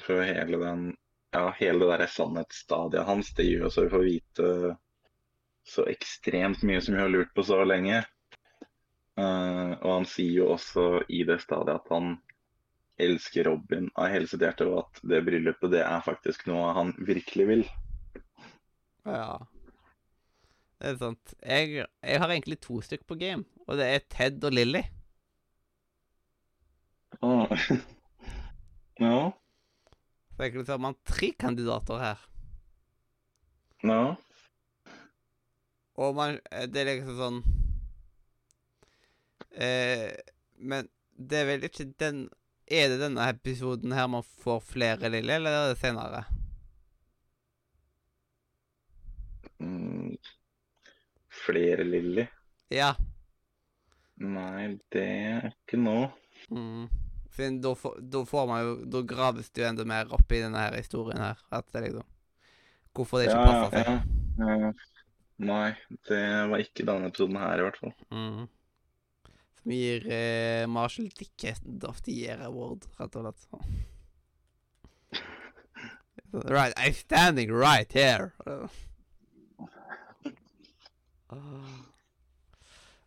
For 0.00 0.22
hele 0.24 0.60
den 0.62 0.92
Ja, 1.32 1.50
hele 1.56 1.86
det 1.86 1.98
der 1.98 2.10
sannhetsstadiet 2.12 3.06
hans, 3.08 3.30
det 3.34 3.46
gjør 3.48 3.70
så 3.72 3.86
vi 3.86 3.92
får 3.92 4.02
vite 4.04 4.48
så 5.64 5.86
ekstremt 5.88 6.60
mye 6.68 6.80
som 6.84 6.96
vi 6.96 7.00
har 7.00 7.08
lurt 7.08 7.30
på 7.34 7.44
så 7.46 7.62
lenge. 7.64 8.02
Uh, 9.16 9.72
og 9.80 9.88
han 9.94 10.08
sier 10.08 10.42
jo 10.42 10.50
også 10.52 10.84
i 11.08 11.22
det 11.28 11.38
stadiet 11.40 11.78
at 11.80 11.88
han 11.92 12.18
elsker 13.04 13.46
Robin 13.48 13.88
av 13.98 14.10
hele 14.12 14.28
sitt 14.30 14.42
hjerte, 14.44 14.66
og 14.68 14.84
at 14.84 15.02
det 15.12 15.22
bryllupet 15.26 15.74
det 15.74 15.82
er 15.84 16.04
faktisk 16.04 16.46
noe 16.50 16.72
han 16.76 16.94
virkelig 17.02 17.48
vil. 17.48 17.64
Ja. 19.06 19.38
Det 20.78 20.90
er 20.90 20.98
sant. 20.98 21.34
Jeg, 21.42 21.86
jeg 22.02 22.22
har 22.22 22.34
egentlig 22.34 22.58
to 22.62 22.80
stykker 22.82 23.06
på 23.08 23.18
game, 23.20 23.46
og 23.66 23.78
det 23.78 23.86
er 23.86 24.04
Ted 24.10 24.42
og 24.44 24.54
Lilly. 24.54 24.82
Ah. 27.22 27.46
ja. 29.04 29.30
Så 30.36 30.48
jeg 30.48 30.80
man 30.80 30.94
har 30.94 30.98
tre 31.06 31.30
kandidater 31.38 31.98
her. 32.02 32.28
Ja. 33.84 34.14
Og 35.94 36.14
man 36.14 36.38
Det 36.72 36.80
er 36.80 36.88
liksom 36.88 37.16
sånn 37.18 37.38
eh, 39.58 40.14
Men 40.56 40.88
det 41.18 41.40
er 41.40 41.48
vel 41.50 41.66
ikke 41.66 41.88
den 42.00 42.22
Er 42.72 42.88
det 42.88 43.02
denne 43.02 43.24
episoden 43.28 43.92
her 43.92 44.06
man 44.08 44.24
får 44.24 44.62
flere 44.64 45.10
Lille, 45.12 45.34
eller 45.36 45.56
er 45.58 45.72
det 45.72 45.80
senere? 45.82 46.22
Mm. 49.60 50.14
Flere 51.42 51.84
Lilly? 51.84 52.24
Ja. 52.72 52.94
Nei, 54.22 54.78
det 54.94 55.04
er 55.04 55.50
ikke 55.50 55.80
nå. 55.82 55.98
Mm. 56.48 56.88
Siden 57.32 57.60
da, 57.64 57.74
da 58.12 58.22
får 58.28 58.48
man 58.48 58.58
jo 58.60 58.72
Da 58.92 59.00
graves 59.08 59.46
det 59.50 59.62
jo 59.62 59.68
enda 59.68 59.84
mer 59.88 60.10
opp 60.12 60.32
i 60.32 60.40
denne 60.42 60.64
her 60.64 60.76
historien 60.76 61.20
her. 61.20 61.38
At 61.52 61.68
det 61.72 61.86
liksom 61.86 62.08
Hvorfor 62.92 63.20
det 63.20 63.30
ikke 63.30 63.44
passer 63.48 63.78
seg. 63.78 64.10
ja, 64.40 64.56
ja. 64.66 64.72
Nei, 65.42 65.70
det 66.08 66.24
var 66.52 66.60
ikke 66.60 66.84
denne 66.86 67.08
episoden 67.08 67.38
her, 67.40 67.58
i 67.58 67.64
hvert 67.64 67.78
fall. 67.80 67.94
Mm. 68.12 68.44
Som 69.62 69.72
gir 69.72 70.06
eh, 70.10 70.66
Marshall 70.66 71.08
Dickhead 71.18 71.84
of 71.88 72.02
the 72.02 72.12
Year 72.12 72.40
Award, 72.48 72.86
rett 72.98 73.16
og 73.16 73.28
slett. 73.28 73.48
Right, 76.32 76.72
I'm 76.76 76.94
standing 76.94 77.52
right 77.52 77.92
here. 77.92 78.32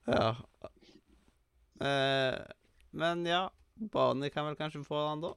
Ja. 0.06 0.36
Eh, 1.80 2.40
men 2.92 3.26
ja, 3.26 3.52
Barney 3.74 4.30
kan 4.30 4.46
vel 4.46 4.56
kanskje 4.56 4.84
få 4.84 5.10
den, 5.10 5.22
da? 5.22 5.36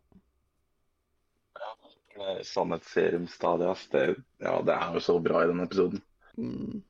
Ja, 2.16 2.44
Sannhetsserumstadiet. 2.44 3.88
Det, 3.90 4.14
ja, 4.38 4.62
det 4.62 4.74
er 4.76 4.94
jo 4.94 5.00
så 5.00 5.18
bra 5.20 5.42
i 5.44 5.48
denne 5.50 5.64
episoden. 5.64 6.02
Mm. 6.36 6.82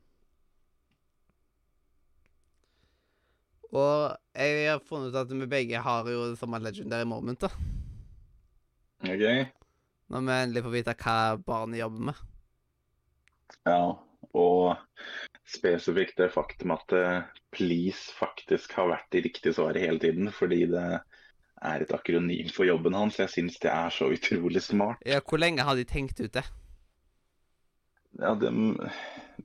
Og 3.77 4.17
jeg 4.33 4.69
har 4.71 4.85
funnet 4.85 5.13
ut 5.13 5.21
at 5.21 5.33
vi 5.33 5.49
begge 5.51 5.81
har 5.85 6.09
jo 6.09 6.31
det 6.31 6.39
samme 6.41 6.61
legendary 6.63 7.05
moment, 7.09 7.45
da. 7.45 7.51
OK? 9.05 9.25
Når 10.09 10.25
vi 10.25 10.37
endelig 10.37 10.65
får 10.65 10.75
vite 10.75 10.95
hva 11.03 11.17
barnet 11.45 11.83
jobber 11.83 12.11
med. 12.11 12.23
Ja. 13.69 13.83
Og 14.37 14.77
spesifikt 15.49 16.19
det 16.21 16.33
faktum 16.35 16.73
at 16.75 16.93
eh, 16.97 17.27
Please 17.55 18.13
faktisk 18.17 18.75
har 18.77 18.91
vært 18.91 19.09
det 19.13 19.25
riktige 19.25 19.55
svaret 19.57 19.85
hele 19.85 20.01
tiden, 20.03 20.33
fordi 20.33 20.67
det 20.69 20.87
er 21.59 21.85
et 21.85 21.93
akronym 21.95 22.51
for 22.55 22.69
jobben 22.69 22.97
hans. 22.97 23.19
Jeg 23.21 23.33
syns 23.33 23.61
det 23.63 23.71
er 23.73 23.93
så 23.95 24.11
utrolig 24.13 24.63
smart. 24.65 25.01
Ja, 25.09 25.21
hvor 25.25 25.41
lenge 25.41 25.65
har 25.65 25.77
de 25.77 25.87
tenkt 25.89 26.21
ut 26.21 26.33
det? 26.37 26.45
Ja, 28.19 28.35
det, 28.35 28.51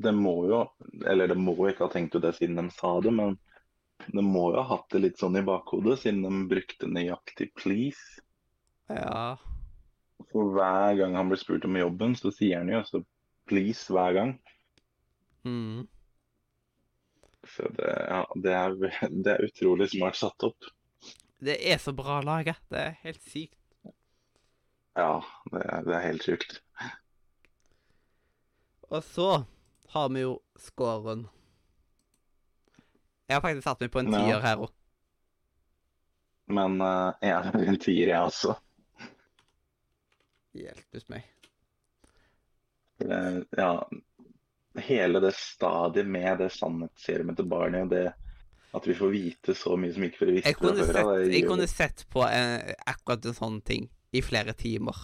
de 0.01 0.11
må 0.15 0.47
jo 0.49 0.63
Eller 1.05 1.27
det 1.29 1.35
må 1.37 1.53
ikke 1.67 1.85
ha 1.85 1.91
tenkt 1.93 2.15
ut 2.15 2.23
det 2.23 2.31
siden 2.37 2.57
de 2.57 2.71
sa 2.73 2.95
det, 3.03 3.11
men 3.13 3.37
de 4.07 4.23
må 4.25 4.49
jo 4.53 4.61
ha 4.61 4.67
hatt 4.75 4.89
det 4.93 5.03
litt 5.03 5.21
sånn 5.21 5.39
i 5.39 5.45
bakhodet, 5.45 5.99
siden 6.03 6.23
de 6.25 6.43
brukte 6.51 6.89
nøyaktig 6.89 7.51
'please'. 7.57 8.21
Ja. 8.89 9.37
For 10.31 10.53
hver 10.55 10.97
gang 10.99 11.17
han 11.17 11.31
blir 11.31 11.41
spurt 11.41 11.65
om 11.67 11.77
jobben, 11.77 12.15
så 12.19 12.31
sier 12.33 12.61
han 12.61 12.71
jo 12.71 12.81
også 12.81 13.03
'please' 13.49 13.89
hver 13.93 14.17
gang. 14.19 14.37
Mm. 15.43 15.87
Så 17.43 17.67
det, 17.77 17.89
ja, 18.09 18.21
det, 18.35 18.53
er, 18.53 18.77
det 19.23 19.35
er 19.35 19.45
utrolig 19.49 19.89
smart 19.91 20.17
satt 20.19 20.47
opp. 20.47 20.71
Det 21.43 21.57
er 21.59 21.77
så 21.77 21.91
bra 21.91 22.21
laga. 22.23 22.55
Det 22.71 22.79
er 22.79 22.99
helt 23.03 23.23
sykt. 23.27 23.59
Ja, 24.95 25.23
det 25.51 25.63
er, 25.65 25.81
det 25.83 25.95
er 25.97 26.05
helt 26.05 26.23
sjukt. 26.23 26.59
Og 28.93 29.01
så 29.03 29.29
har 29.93 30.09
vi 30.13 30.21
jo 30.21 30.37
scoren. 30.61 31.25
Jeg 33.29 33.35
har 33.37 33.41
faktisk 33.41 33.63
satt 33.67 33.81
meg 33.81 33.91
på 33.93 33.99
en 34.03 34.11
Ja. 34.13 34.19
tier 34.23 34.41
her 34.43 34.57
òg. 34.65 34.71
Men 36.53 36.81
uh, 36.81 37.13
jeg 37.23 37.31
er 37.31 37.67
en 37.69 37.79
tier, 37.79 38.07
jeg 38.11 38.19
også. 38.19 38.55
Hjelpes 40.53 41.07
meg. 41.09 41.23
Uh, 43.03 43.41
Ja, 43.57 43.71
hele 44.83 45.19
det 45.23 45.33
stadiet 45.37 46.07
med 46.09 46.37
det 46.43 46.51
sannhetsserumet 46.51 47.37
til 47.39 47.47
barnet, 47.49 47.89
det 47.89 48.13
at 48.73 48.87
vi 48.89 48.95
får 48.97 49.11
vite 49.13 49.53
så 49.53 49.75
mye 49.77 49.93
som 49.93 50.03
ikke 50.07 50.25
vi 50.25 50.31
visst 50.39 50.47
Jeg 50.49 50.55
fra 50.57 50.67
kunne 50.67 50.85
før 50.87 50.97
av, 51.03 51.09
det 51.21 51.33
jeg 51.37 51.45
kunne 51.45 51.67
sett 51.69 52.05
på 52.09 52.23
en, 52.25 52.71
akkurat 52.89 53.25
en 53.29 53.35
sånn 53.37 53.59
ting 53.61 53.85
i 54.11 54.21
flere 54.25 54.53
timer. 54.57 54.97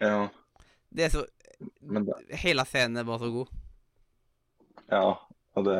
Ja, 0.00 0.28
Det 0.92 1.04
er 1.06 1.08
så 1.14 1.22
det, 1.60 2.36
Hele 2.42 2.64
scenen 2.68 2.96
er 3.00 3.04
bare 3.08 3.18
så 3.24 3.30
god. 3.32 3.48
ja, 4.90 5.02
og 5.56 5.64
det 5.64 5.78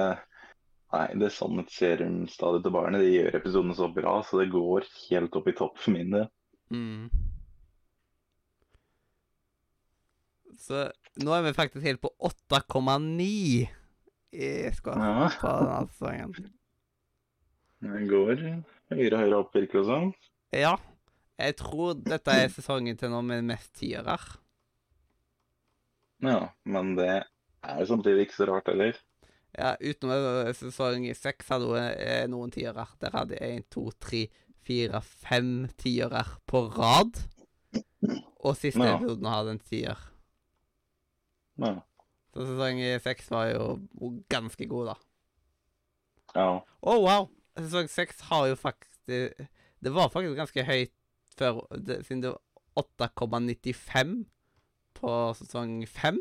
Nei, 0.91 1.07
det 1.23 1.29
sannhetsserumstadiet 1.31 2.65
til 2.67 2.73
barnet 2.75 3.05
De 3.05 3.11
gjør 3.13 3.37
episodene 3.39 3.77
så 3.79 3.87
bra, 3.95 4.17
så 4.27 4.41
det 4.41 4.49
går 4.51 4.89
helt 5.11 5.37
opp 5.39 5.51
i 5.51 5.55
topp 5.61 5.79
for 5.79 5.95
min 5.95 6.11
del. 6.17 6.27
Mm. 6.75 7.11
Så 10.61 10.83
nå 11.25 11.35
er 11.35 11.45
vi 11.47 11.53
faktisk 11.57 11.87
helt 11.87 12.03
på 12.03 12.11
8,9 12.27 13.29
i 14.31 14.51
score 14.77 14.99
Ja, 15.03 15.29
på 15.41 15.53
denne 15.63 15.79
sesongen. 15.91 16.51
det 17.81 18.03
går 18.11 18.43
høyere 18.91 19.15
og 19.17 19.23
høyere 19.23 19.39
opp, 19.41 19.55
virker 19.57 19.81
det 19.81 19.87
som. 19.89 20.13
Ja. 20.55 20.77
Jeg 21.41 21.57
tror 21.57 21.95
dette 22.05 22.35
er 22.37 22.51
sesongen 22.53 22.99
til 23.01 23.09
nå 23.15 23.23
med 23.25 23.47
mest 23.49 23.73
tiere. 23.79 24.19
Ja, 26.21 26.51
men 26.69 26.93
det 26.99 27.09
er 27.65 27.79
jo 27.81 27.87
samtidig 27.89 28.27
ikke 28.27 28.37
så 28.37 28.49
rart 28.51 28.69
heller. 28.69 28.99
Ja, 29.59 29.73
utenom 29.83 30.53
sesong 30.55 31.09
seks 31.19 31.49
hadde 31.51 31.67
hun 31.67 31.77
eh, 31.81 32.27
noen 32.31 32.53
tiere. 32.55 32.85
Der 33.03 33.11
hadde 33.17 33.35
jeg 33.41 33.59
én, 33.59 33.65
to, 33.73 33.89
tre, 34.01 34.27
fire, 34.67 35.01
fem 35.03 35.67
tiere 35.81 36.23
på 36.47 36.65
rad. 36.77 37.19
Og 38.41 38.55
siste 38.57 38.85
Ja. 38.87 38.97
episoden 38.97 39.27
hadde 39.27 39.51
en 39.57 39.63
tier. 39.67 39.99
Ja. 41.61 41.75
Så 42.33 42.47
sesong 42.47 42.79
seks 43.03 43.31
var 43.31 43.51
jo 43.51 43.65
ganske 44.31 44.67
god, 44.71 44.93
da. 44.93 44.97
ja. 46.39 46.51
Å, 46.63 46.95
wow! 47.03 47.27
Sesong 47.59 47.89
seks 47.91 48.21
har 48.31 48.47
jo 48.49 48.55
faktisk 48.57 49.11
Det 49.83 49.91
var 49.93 50.09
faktisk 50.13 50.37
ganske 50.39 50.63
høyt 50.65 50.93
før, 51.37 51.63
det, 51.75 52.03
siden 52.07 52.23
det 52.23 52.31
var 52.31 52.41
8,95 53.09 54.27
på 55.01 55.13
sesong 55.41 55.81
fem. 55.89 56.21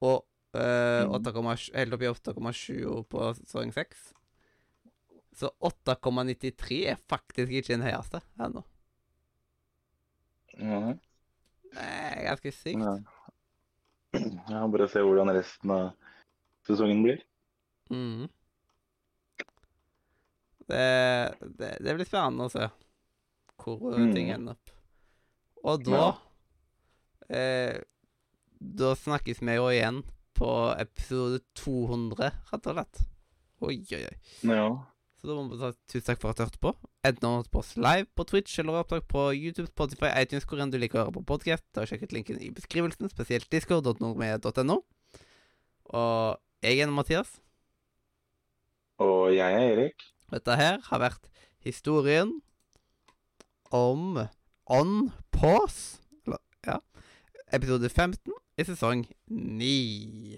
Og. 0.00 0.22
8,7 0.22 0.27
helt 0.54 1.92
opp 1.92 2.02
i 2.02 2.08
8,7 2.08 3.04
på 3.08 3.34
sesong 3.36 3.72
6. 3.74 4.12
Så 5.38 5.50
8,93 5.62 6.78
er 6.90 6.96
faktisk 7.08 7.52
ikke 7.52 7.74
den 7.76 7.84
høyeste 7.86 8.20
ennå. 8.42 8.64
ja. 10.58 10.94
Det 11.68 11.84
er 11.84 12.22
ganske 12.24 12.50
sykt. 12.56 12.80
Ja. 12.80 12.94
ja, 14.48 14.62
bare 14.72 14.86
se 14.88 15.02
hvordan 15.04 15.28
resten 15.36 15.70
av 15.70 15.90
sesongen 16.66 17.02
blir. 17.04 17.20
Mm. 17.92 18.24
Det, 20.68 21.34
det, 21.58 21.70
det 21.84 21.94
blir 21.96 22.08
spennende 22.08 22.46
å 22.48 22.52
se 22.52 22.66
hvor 23.58 23.92
eh, 23.92 24.00
Mm. 24.00 24.14
ting 24.16 24.30
ender 24.32 24.56
opp. 24.56 24.72
Og 25.64 25.84
da 25.84 26.00
Ja. 26.00 26.08
eh, 27.28 27.80
Da 28.60 28.94
snakkes 28.96 29.38
vi 29.40 29.54
jo 29.54 29.68
igjen 29.70 30.02
på 30.38 30.52
episode 30.78 31.40
200, 31.58 32.30
rett 32.52 32.70
og 32.70 32.76
slett. 32.78 33.02
Oi, 33.66 33.74
oi, 33.96 34.04
oi. 34.06 34.16
Ja. 34.46 34.68
Så 35.18 35.26
da 35.26 35.34
må 35.34 35.48
vi 35.50 35.58
ta 35.58 35.72
tusen 35.90 36.04
takk 36.06 36.20
for 36.22 36.30
at 36.30 36.38
du 36.38 36.44
hørte 36.44 36.60
på. 36.62 36.72
Enten 37.02 37.24
du 37.24 37.26
har 37.26 37.40
hørt 37.40 37.50
på 37.50 37.62
oss 37.64 37.72
live 37.74 38.06
på 38.14 38.26
Twitch 38.30 38.60
eller 38.62 38.78
opptak 38.78 39.08
på 39.10 39.24
YouTube, 39.34 39.66
Spotify, 39.72 40.12
iTunes, 40.20 40.46
hvor 40.46 40.62
enn 40.62 40.70
du 40.70 40.78
liker 40.78 41.00
å 41.00 41.08
høre 41.08 41.16
på 41.16 41.24
podkast. 41.32 41.66
Sjekk 41.74 42.06
ut 42.06 42.14
linken 42.14 42.38
i 42.38 42.52
beskrivelsen, 42.54 43.10
spesielt 43.10 43.50
discord.nordmed.no. 43.50 44.78
Og 45.98 46.38
jeg 46.62 46.84
er 46.84 46.94
Mathias. 46.94 47.40
Og 49.02 49.34
jeg 49.34 49.58
er 49.58 49.74
Erik. 49.74 50.06
Dette 50.30 50.58
her 50.60 50.78
har 50.86 51.02
vært 51.02 51.26
historien 51.66 52.36
om 53.74 54.20
On 54.70 54.92
Pause. 55.34 55.98
Eller, 56.26 56.38
ja. 56.66 56.78
Episode 57.58 57.90
15 57.90 58.38
i 58.58 58.64
sesong 58.66 59.06
ni. 59.30 60.34